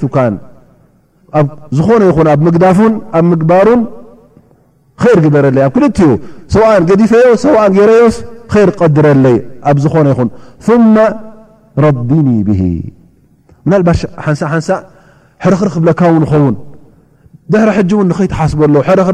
ዝኾነ 1.77 2.01
ይኹን 2.09 2.27
ኣብ 2.33 2.41
ምግዳፉን 2.45 2.93
ኣብ 3.17 3.25
ምግባሩን 3.31 3.81
ይር 5.03 5.17
ግበረለይ 5.23 5.63
ኣብ 5.67 5.71
ክልኡ 5.75 5.99
ሰእን 6.53 6.83
ገዲፈዮ 6.89 7.33
ሰን 7.43 7.73
ገዮ 7.77 7.91
ር 8.67 8.69
ቀድረይ 8.79 9.37
ኣብ 9.69 9.77
ዝኾነ 9.85 10.05
ይኹን 10.13 10.29
ዲኒ 12.09 12.27
ብ 12.47 12.49
ና 13.69 13.71
ሓንሓንሳ 14.25 14.69
ሕረክርክ 15.43 15.75
ብለካ 15.83 16.01
ውን 16.13 16.23
ይኸውን 16.25 16.55
ድሕ 17.51 17.67
እውን 17.93 18.07
ኸይተሓስበሎ 18.17 18.73
ረ 19.09 19.11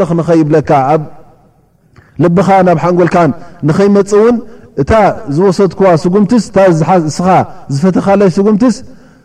ብካ 0.55 0.71
ኣብ 0.93 1.01
ልብኻ 2.23 2.47
ናብ 2.67 2.77
ሓንጎልካ 2.83 3.17
ንኸይመፅእውን 3.67 4.35
እታ 4.81 4.91
ዝወሰድ 5.37 5.71
ጉምትስ 6.13 6.43
ዝፈተኻለይ 7.75 8.29
ጉምትስ 8.47 8.75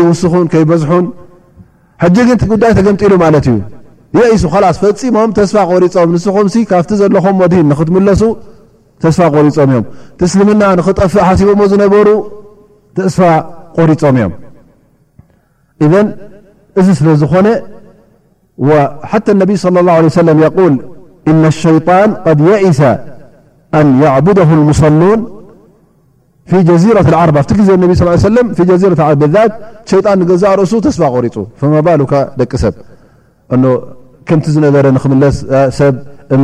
ይውስኹን 0.00 0.44
ይበዝን 0.62 1.06
ሕጂ 2.02 2.16
ግን 2.28 2.36
ቲ 2.40 2.44
ጉዳይ 2.52 2.70
ተገምጢሉ 2.78 3.12
ማለት 3.24 3.44
እዩ 3.52 3.58
የእሱ 4.18 4.44
ላስ 4.64 4.78
ፈፂሞም 4.82 5.30
ተስፋ 5.38 5.56
ቆሪፆም 5.72 6.08
ንስኹም 6.14 6.46
ካብቲ 6.70 6.90
ዘለኹም 7.00 7.36
ዲን 7.52 7.66
ንኽትምለሱ 7.70 8.22
ተስፋ 9.02 9.20
ቆሪፆም 9.36 9.70
እዮም 9.72 9.84
ትስልምና 10.20 10.62
ንኽጠፍእ 10.78 11.24
ሓሲቦዎ 11.28 11.60
ዝነበሩ 11.72 12.08
ተስፋ 12.98 13.20
ቆሪፆም 13.78 14.16
እዮም 14.20 14.32
እذ 15.84 15.94
እዚ 16.82 16.88
ስለ 17.00 17.08
ዝኾነ 17.22 17.46
ሓታى 19.10 19.32
ነቢይ 19.42 19.56
ص 19.64 19.66
ه 19.74 20.68
ል 20.72 20.74
እና 21.30 21.42
ሸይጣን 21.62 22.10
ድ 22.38 22.40
የእሰ 22.64 22.80
ኣን 23.78 23.88
ዕቡደه 24.16 24.50
ሙصን 24.68 24.96
ፊ 26.50 26.60
ጀዚረة 26.68 27.10
ዓ 27.18 27.20
እብ 27.30 27.38
ዜ 28.70 28.78
ዚረ 28.82 28.92
ዓ 29.08 29.12
ذ 29.34 29.36
ሸጣን 29.90 30.20
ገዛ 30.30 30.44
ርእሱ 30.60 30.72
ተስፋ 30.86 31.00
ቆሪፁ 31.14 31.34
መባሉ 31.74 32.00
ደቂ 32.40 32.52
ሰብ 32.62 32.74
ከምቲ 34.28 34.46
ዝነበረ 34.56 34.86
ክለስ 35.04 35.36
ሰብ 35.78 35.94
እም 36.34 36.42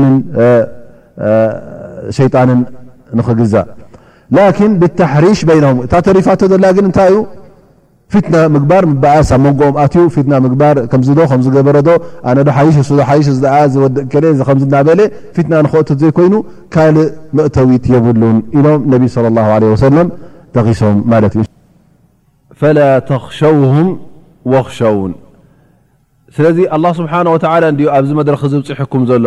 ሸጣንን 2.16 2.60
ንክግዛእ 3.18 3.66
ላን 4.36 4.72
ብሕሪሽ 4.80 5.38
ይነه 5.58 5.70
እታ 5.86 5.92
ተሪፋ 6.08 6.26
ዘላ 6.52 6.64
ግ 6.76 6.78
ታይዩ 6.98 7.14
ፍትና 8.12 8.36
ምግባር 8.54 8.84
በዓ 9.02 9.16
ኣብ 9.36 9.40
መኦም 9.44 9.74
ኣትዩ 9.82 10.04
ፊትና 10.14 10.34
ምግባር 10.44 10.76
ከምዚ 10.90 11.08
ዶ 11.18 11.22
ከምዝገበረዶ 11.30 11.88
ኣነ 12.30 12.38
ዶ 12.48 12.50
ሓይሽ 12.58 12.76
ሱ 12.88 12.92
ሓይሽ 13.10 13.26
ዝወድእ 13.72 14.24
ዝናበለ 14.60 15.00
ፊትና 15.36 15.54
ንክእትት 15.64 15.98
ዘይኮይኑ 16.02 16.34
ካልእ 16.74 17.08
መእተዊት 17.38 17.84
የብሉን 17.94 18.38
ኢሎም 18.58 18.80
ነብ 18.92 19.02
ሰለም 19.84 20.06
ተቂሶም 20.56 20.96
ማለት 21.12 21.34
እዩ 21.40 21.44
ፈላ 22.60 22.78
ተክሸውም 23.10 23.90
ወክሸውን 24.52 25.12
ስለዚ 26.36 26.58
ስብሓه 27.00 27.20
ወ 27.34 27.36
እ 27.82 27.86
ኣብዚ 27.96 28.10
መድረክ 28.20 28.42
ዝብፅሕኩም 28.52 29.02
ዘሎ 29.10 29.26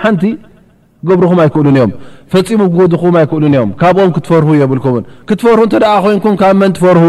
ግብርኹም 1.09 1.39
ኣይክእሉ 1.45 1.67
እዮም 1.75 1.91
ፈፂሙ 2.33 2.61
ክድኹም 2.77 3.15
ኣይክእሉን 3.21 3.53
እዮም 3.57 3.71
ካብኦም 3.81 4.11
ክትፈር 4.17 4.45
የብልኩምን 4.61 5.05
ክትፈርሁ 5.29 5.63
እተ 5.69 5.75
ደ 5.85 5.89
ኮይንኩም 6.05 6.35
ካብ 6.43 6.55
መን 6.61 6.73
ትፈርሁ 6.77 7.05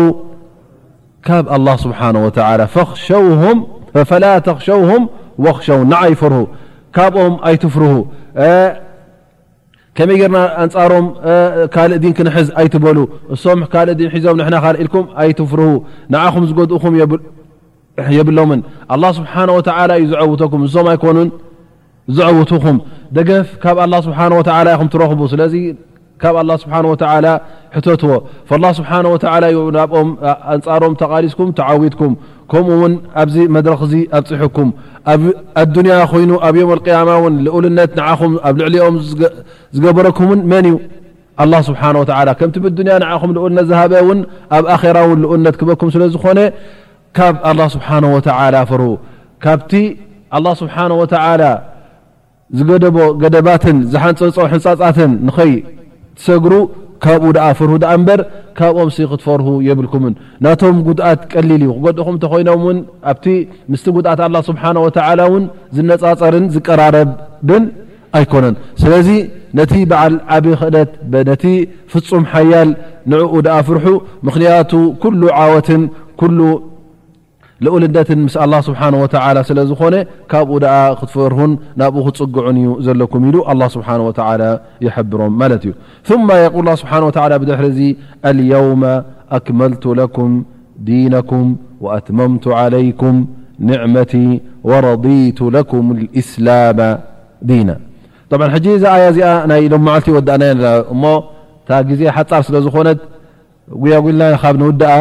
ካብ 1.28 1.44
ስብሓ 1.84 2.00
ፈላ 4.10 4.26
ተክሸውም 4.48 5.04
ወኣክሸው 5.46 5.80
ንዓ 5.92 6.02
ይፈር 6.14 6.34
ካብኦም 6.96 7.34
ኣይትፍርሁ 7.50 7.94
ከመይ 9.98 10.18
ጌርና 10.22 10.38
ኣንጻሮም 10.64 11.06
ካልእን 11.76 12.14
ክንሕዝ 12.18 12.48
ኣይትበሉ 12.62 12.98
እሶም 13.34 13.60
ካልእ 13.74 13.96
ን 14.06 14.10
ሒዞም 14.16 14.38
ና 14.54 14.58
ካ 14.66 14.74
ኢልኩም 14.84 15.06
ኣይትፍር 15.24 15.62
ንኹም 16.16 16.44
ዝድእኹም 16.50 16.94
የብሎምን 18.18 18.60
ስብሓ 19.20 19.34
እዩ 20.02 20.04
ዝውቶኩም 20.12 20.62
ንሶም 20.68 20.90
ኣይኮኑን 20.94 21.30
ዘት 22.16 22.51
ደገፍ 23.18 23.47
ካብ 23.64 23.78
ስه 24.05 24.10
ኹ 24.18 24.39
ትረኽቡ 24.93 25.22
ስ 25.32 25.36
ካብ 26.22 26.36
ስ 26.62 26.64
ትዎ 28.49 28.72
ስه 28.78 28.89
ዩ 29.55 29.58
ናብኦም 29.78 30.10
ኣንፃሮም 30.53 30.93
ተቓሊዝኩም 31.01 31.49
ተዓዊትኩም 31.60 32.14
ከምኡውን 32.51 32.93
ኣብዚ 33.22 33.36
መድረክ 33.55 33.82
እዚ 33.88 33.93
ኣብፅሑኩም 34.18 34.68
ኣዱንያ 35.62 35.95
ኮይኑ 36.12 36.32
ኣብ 36.47 36.55
ዮ 36.62 36.66
اقማ 36.78 37.10
ኡልነት 37.58 37.93
ኹ 38.20 38.22
ኣብ 38.47 38.55
ልዕሊኦም 38.62 38.95
ዝገበረኩምን 39.76 40.41
መን 40.51 40.66
እዩ 41.43 41.53
ስብሓه 41.68 41.95
ከምቲ 42.39 42.55
ብያ 42.68 42.99
ኹ 43.22 43.32
ኡልነ 43.45 43.60
ዝሃበ 43.72 43.93
ኣብ 44.58 44.66
ራ 44.97 44.97
ኡልነ 45.34 45.45
ክበኩ 45.62 45.82
ስለ 45.95 46.03
ዝኾነ 46.16 46.39
ካብ 47.18 47.34
ه 47.62 47.68
ስብሓه 47.76 48.03
ፍር 48.72 48.82
ካብቲ 49.45 49.72
ስሓه 50.62 50.91
ዝገደቦ 52.58 52.98
ገደባትን 53.22 53.78
ዝሓንፀፆ 53.93 54.36
ሕንፃፃትን 54.52 55.12
ንኸይ 55.28 55.52
ትሰግሩ 56.20 56.54
ካብኡ 57.04 57.30
ዳኣ 57.38 57.48
ፍርሁ 57.58 57.74
ኣ 57.89 57.95
እንበር 57.98 58.20
ካብኦም 58.58 58.89
ስ 58.95 59.08
ክትፈርሁ 59.10 59.50
የብልኩምን 59.66 60.14
ናቶም 60.45 60.78
ጉድኣት 60.86 61.20
ቀሊል 61.32 61.62
እዩ 61.66 61.72
ክገጥኹም 61.78 62.16
እተ 62.20 62.24
ኮይኖም 62.32 62.62
ውን 62.68 62.78
ኣብቲ 63.12 63.26
ምስቲ 63.72 63.86
ጉድኣት 63.98 64.22
ኣላ 64.28 64.36
ስብሓን 64.50 64.80
ወተላ 64.86 65.20
እውን 65.30 65.43
ዝነፃፀርን 65.78 66.45
ዝቀራረድን 66.56 67.66
ኣይኮነን 68.20 68.56
ስለዚ 68.84 69.10
ነቲ 69.60 69.74
በዓል 69.91 70.14
ዓበይ 70.38 70.56
ክእለት 70.62 70.91
ነቲ 71.32 71.45
ፍፁም 71.93 72.26
ሓያል 72.34 72.72
ንዕኡ 73.14 73.34
ዳኣ 73.48 73.60
ፍርሑ 73.70 73.88
ምክንያቱ 74.30 74.72
ኩሉ 75.04 75.22
ዓወትን 75.43 75.84
ሉ 76.38 76.41
قልደት 77.74 78.10
ምስ 78.26 78.36
له 78.51 78.60
ስብሓه 78.68 78.93
ስለ 79.49 79.60
ዝኾነ 79.70 79.95
ካብኡ 80.32 80.51
ክትፈርሁን 80.99 81.51
ናብኡ 81.82 82.03
ክፅግዑን 82.08 82.58
እ 82.62 82.66
ዘለኩም 82.88 83.22
ኢሉ 83.30 83.36
له 83.62 83.68
ስብሓه 83.76 83.95
ይብሮም 84.86 85.34
ማለት 85.41 85.64
እዩ 85.66 85.74
ث 86.08 86.10
ስብሓه 86.82 87.32
ብድሕሪዚ 87.41 87.80
ليው 88.39 88.68
ኣክመልቱ 89.38 89.84
لኩም 90.01 90.32
ዲነኩም 90.88 91.45
وኣትመምቱ 91.84 92.45
عለይكም 92.60 93.16
ንዕመቲ 93.70 94.14
ورضيቱ 94.70 95.39
لኩም 95.58 95.86
እስላم 96.22 96.80
ዲና 97.49 97.70
ብ 98.39 98.41
ሕጂ 98.53 98.66
እዚ 98.78 98.84
ያ 99.01 99.03
እዚኣ 99.14 99.30
ናይ 99.49 99.60
ኢሎ 99.66 99.74
ልቲ 99.88 100.05
ወእና 100.16 100.43
እሞ 100.93 101.03
ታ 101.68 101.80
ዜ 101.99 102.01
ሓፃር 102.16 102.41
ስለ 102.47 102.55
ዝኾነት 102.66 102.99
ጉያጉልና 103.84 104.24
ካብ 104.43 104.55
ንውድኣ 104.62 104.93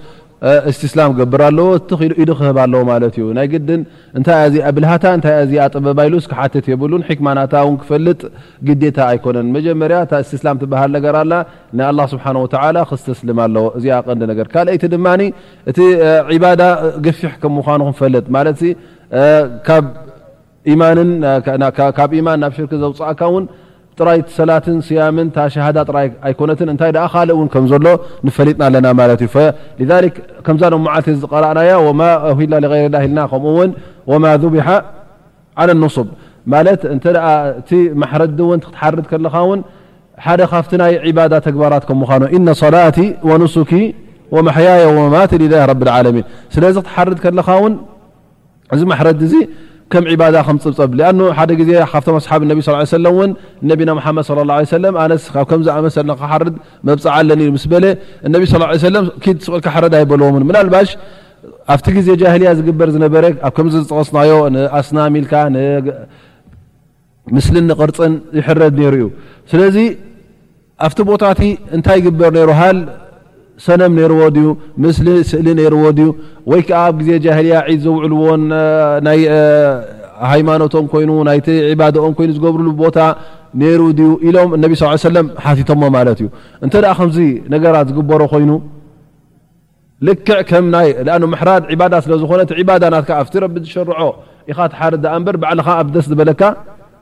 እስቲስላም 0.70 1.12
ገብር 1.18 1.42
ኣለዎ 1.48 1.66
እሉ 1.96 2.10
ኢሉ 2.22 2.30
ክህብ 2.40 2.58
ኣለዎ 2.64 2.80
ማለት 2.92 3.14
እዩ 3.20 3.26
ናይ 3.38 3.48
ግድን 3.54 3.82
እንታይ 4.18 4.42
ዚብልሃታ 4.56 5.04
እንታይ 5.18 5.36
ዚኣ 5.52 5.66
ጥበባይሉስ 5.76 6.26
ክሓትት 6.32 6.66
የብሉን 6.72 7.04
ሒክማናታ 7.10 7.54
እውን 7.66 7.76
ክፈልጥ 7.82 8.22
ግዴታ 8.70 8.98
ኣይኮነን 9.12 9.48
መጀመርያ 9.58 10.00
ታ 10.12 10.20
እስትስላም 10.24 10.60
ትበሃል 10.64 10.92
ነገር 10.98 11.18
ኣላ 11.22 11.34
ናኣላ 11.80 12.02
ስብሓን 12.14 12.40
ወተ 12.44 12.56
ክስተስልማ 12.92 13.40
ለዎ 13.56 13.66
እዚ 13.80 13.86
ቀንዲ 14.08 14.24
ነገር 14.32 14.50
ካልኣይቲ 14.56 14.86
ድማ 14.96 15.08
እቲ 15.72 15.80
ዒባዳ 16.38 16.62
ገፊሕ 17.08 17.34
ከም 17.44 17.56
ምኳኑ 17.60 17.82
ክንፈለጥ 17.90 18.26
ማለት 18.38 18.60
ብካብ 19.58 19.86
ኢማን 20.74 21.00
ናብ 22.44 22.52
ሽርክ 22.58 22.74
ዘውፅእካ 22.84 23.22
ውን 23.34 23.46
ጥራይ 24.00 24.20
ሰት 24.38 24.68
ያ 24.98 25.06
ዳ 25.78 25.82
ይ 26.06 26.10
ኣይኮነት 26.28 26.60
ታይ 26.82 26.92
ዘሎ 27.72 27.86
ፈሊጥና 28.38 28.64
ለና 28.74 28.88
ذ 29.12 29.28
ዛ 29.36 29.54
ረና 31.56 31.88
غር 32.74 32.82
ከኡ 33.34 33.48
و 34.12 34.14
ذبح 34.44 34.68
عل 35.62 35.70
لنصب 35.78 36.08
ማረዲ 36.54 36.82
ርድ 38.22 38.38
ኻ 39.12 39.18
ን 39.20 39.24
ደ 40.40 40.44
ካቲ 40.54 40.74
ይ 41.08 41.14
عዳ 41.26 41.34
ተግባራት 41.48 41.84
ن 42.42 42.50
ላቲ 42.76 42.98
ونسኪ 43.30 43.72
وማحያي 44.36 44.84
መ 45.14 45.16
ه 45.96 46.00
عሚ 46.06 46.18
ስለዚ 46.54 46.76
ክትርድ 46.88 47.22
ለኻ 47.40 47.50
እዚ 48.76 48.82
ዲ 49.34 49.38
ከፅብብ 49.94 50.22
ሓደ 51.38 51.50
ዜ 51.70 51.72
ካብቶም 51.92 52.16
ኣስሓብ 52.20 52.42
ነቢ 52.52 52.60
ለ 53.06 53.10
እን 53.26 53.32
ነቢና 53.72 53.90
ሓመድ 54.06 54.28
ለ 54.50 54.54
ለም 54.84 54.96
ኣነስ 55.04 55.24
ካብ 55.36 55.46
ከም 55.52 55.62
ኣመሰ 55.78 55.96
ክሓርድ 56.22 56.54
መብፅዕ 56.88 57.12
ኣለኒ 57.18 57.42
ስ 57.64 57.68
በለ 57.74 57.86
ነቢ 58.34 58.42
ስ 58.54 58.90
ለ 58.96 59.02
ስልካ 59.46 59.68
ሕረድ 59.76 59.94
ኣይበልዎምን 60.00 60.44
ናልባሽ 60.58 60.90
ኣብቲ 61.74 61.88
ግዜ 61.98 62.08
ጃህልያ 62.22 62.50
ዝግበር 62.58 62.90
ዝነበረ 62.96 63.24
ኣብ 63.48 63.54
ከምዚ 63.58 63.74
ዝጠቅስናዮ 63.84 64.32
ንኣስናሚልካ 64.56 65.34
ምስሊ 67.36 67.56
ቅርፅን 67.80 68.14
ይሕረድ 68.38 68.74
ነይሩ 68.80 68.96
እዩ 69.00 69.06
ስለዚ 69.52 69.78
ኣብቲ 70.86 71.00
ቦታቲ 71.10 71.42
እንታይ 71.76 71.98
ይግበር 72.02 72.34
ሩሃል 72.50 72.78
ሰነም 73.66 73.92
ነረዎ 74.00 74.22
ድዩ 74.36 74.48
ምስሊ 74.84 75.08
ስእሊ 75.30 75.48
ነይርዎ 75.60 75.84
ድዩ 75.98 76.08
ወይ 76.52 76.62
ከዓ 76.68 76.78
ኣብ 76.90 76.94
ግዜ 77.00 77.10
ጃህልያ 77.26 77.56
ዒድ 77.70 77.82
ዘውዕልዎን 77.86 78.44
ናይ 79.08 79.20
ሃይማኖትም 80.32 80.86
ኮይኑ 80.94 81.12
ና 81.28 81.32
ባኦም 81.82 82.14
ይኑ 82.24 82.30
ዝገብርሉ 82.38 82.68
ቦታ 82.84 82.98
ነሩ 83.62 83.82
ድዩ 84.00 84.10
ኢሎም 84.28 84.50
እነ 84.58 84.64
ስ 85.04 85.14
ለም 85.16 85.28
ሓቲቶሞ 85.44 85.82
ማለት 85.98 86.20
እዩ 86.24 86.30
እንተ 86.66 86.74
ኣ 86.92 86.94
ከምዚ 87.00 87.18
ነገራት 87.54 87.88
ዝግበሮ 87.92 88.22
ኮይኑ 88.34 88.52
ልክዕ 90.08 90.40
ሕራድ 91.42 91.66
ባዳ 91.82 91.94
ስለ 92.06 92.14
ዝኮነ 92.22 92.42
ባዳናት 92.70 93.10
ኣብቲ 93.22 93.36
ረቢ 93.44 93.56
ዝሸርዖ 93.66 94.00
ኢኻ 94.52 94.60
ትሓር 94.72 94.94
ኣ 95.14 95.16
ንበር 95.22 95.36
በዓልኻ 95.44 95.68
ኣብ 95.82 95.88
ደስ 95.96 96.08
ዝበለካ 96.14 96.42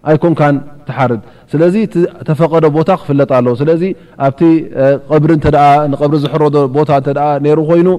ኣይኮንካ 0.10 0.42
ትሓርድ 0.88 1.22
ስለዚ 1.52 1.76
ተፈቀደ 2.28 2.66
ቦታ 2.78 2.90
ክፍለጥ 3.02 3.30
ኣለዉ 3.40 3.54
ስለዚ 3.62 3.84
ኣብቲ 4.28 4.42
ብሪብሪ 5.24 6.16
ዝሕረ 6.26 6.44
ቦታ 6.78 6.92
ሩ 7.58 7.62
ኮይኑ 7.72 7.90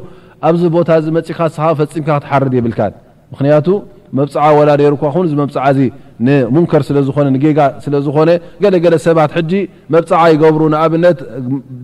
ኣብዚ 0.49 0.63
ቦታ 0.77 0.91
ዚ 1.05 1.11
መፅካ 1.17 1.39
ፈፂምካ 1.81 2.09
ክትሓርድ 2.17 2.55
ይብልካ 2.59 2.81
ምክንያቱ 3.33 3.67
መብፅዓ 4.19 4.47
ወላ 4.59 4.71
ሩእ 4.93 5.03
መብፅዓ 5.43 5.67
ንሙንከር 6.27 6.83
ስለዝኾ 6.89 7.17
ጌጋ 7.45 7.61
ስለዝኾነ 7.85 8.31
ገለገለ 8.63 8.95
ሰባት 9.07 9.33
መብፃዓ 9.95 10.21
ይገብሩ 10.33 10.63
ንኣብነት 10.75 11.19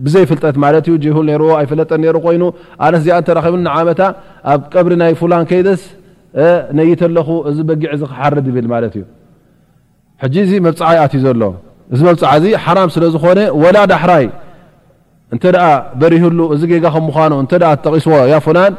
ብዘይ 0.05 0.25
ፍልጠት 0.31 0.57
ማ 0.65 0.71
ዩ 1.07 1.13
ሁ 1.17 1.21
ዎ 1.49 1.51
ኣይፍለጠ 1.61 1.89
ሩ 2.15 2.19
ኮይኑ 2.25 2.43
ኣነት 2.87 3.01
ዚኣ 3.07 3.17
እተ 3.23 3.29
ንዓመታ 3.69 4.01
ኣብ 4.53 4.59
ቀብሪ 4.75 4.93
ናይ 5.03 5.15
ፉላን 5.21 5.47
ከይደስ 5.51 5.83
ነይተ 6.79 7.01
ኣለኹ 7.09 7.29
እዚ 7.51 7.57
በጊዕ 7.71 7.91
ዚ 8.01 8.03
ክሓርድ 8.11 8.45
ይብል 8.51 8.67
ማለት 8.73 8.93
እዩ 8.99 9.03
ሕጂ 10.23 10.35
እዚ 10.45 10.53
መብፅዓይ 10.67 10.97
ኣትዩ 11.05 11.19
ዘሎ 11.25 11.41
እዚ 11.93 11.99
መብፅዓ 12.09 12.29
እዚ 12.39 12.45
ሓራም 12.63 12.89
ስለ 12.95 13.03
ዝኮነ 13.15 13.39
ወላ 13.63 13.77
ዳሕራይ 13.91 14.25
እንተ 15.33 15.43
በሪህሉ 15.99 16.39
እዚ 16.53 16.61
ገጋ 16.71 16.85
ከምምኑ 16.95 17.33
ተ 17.51 17.57
ጠቂስዎ 17.85 18.11
ያ 18.33 18.37
ፍላን 18.47 18.73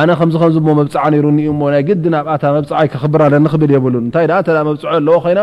ኣነ 0.00 0.10
ከምዚ 0.20 0.34
ከ 0.42 0.46
መብፅዓ 0.80 1.04
ሩ 1.24 1.26
ናይ 1.74 1.82
ግዲ 1.88 2.04
ናብኣታ 2.14 2.44
መብፅዓይ 2.56 2.88
ክክብርለኒክብል 2.92 3.70
የብሉን 3.76 4.02
እንታይ 4.08 4.26
መብፅዑ 4.68 4.88
ኣለዎ 4.96 5.16
ኮይና 5.26 5.40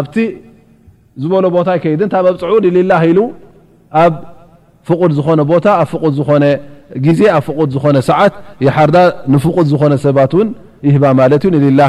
ኣብቲ 0.00 0.16
ዝበሎ 1.22 1.44
ቦታይ 1.58 1.78
ከይድ 1.84 2.02
እታ 2.08 2.14
መብፅዑ 2.28 2.54
ልላ 2.78 2.92
ኢሉ 3.10 3.18
ኣብ 4.02 4.14
ፍቁድ 4.88 5.10
ዝኮነ 5.18 5.40
ቦታ 5.52 5.66
ኣብ 5.80 5.88
ፍድ 5.92 6.12
ዝኮነ 6.18 6.44
ግዜ 7.06 7.20
ኣብ 7.36 7.42
ፍቁድ 7.48 7.68
ዝኮነ 7.74 7.96
ሰዓት 8.10 8.34
የሓርዳ 8.66 8.96
ንፍቁድ 9.32 9.66
ዝኮነ 9.72 9.92
ሰባት 10.06 10.32
እውን 10.36 10.48
ፅ 10.86 10.88
لف 11.30 11.44
ዝፅ 11.46 11.54
ልع 11.80 11.88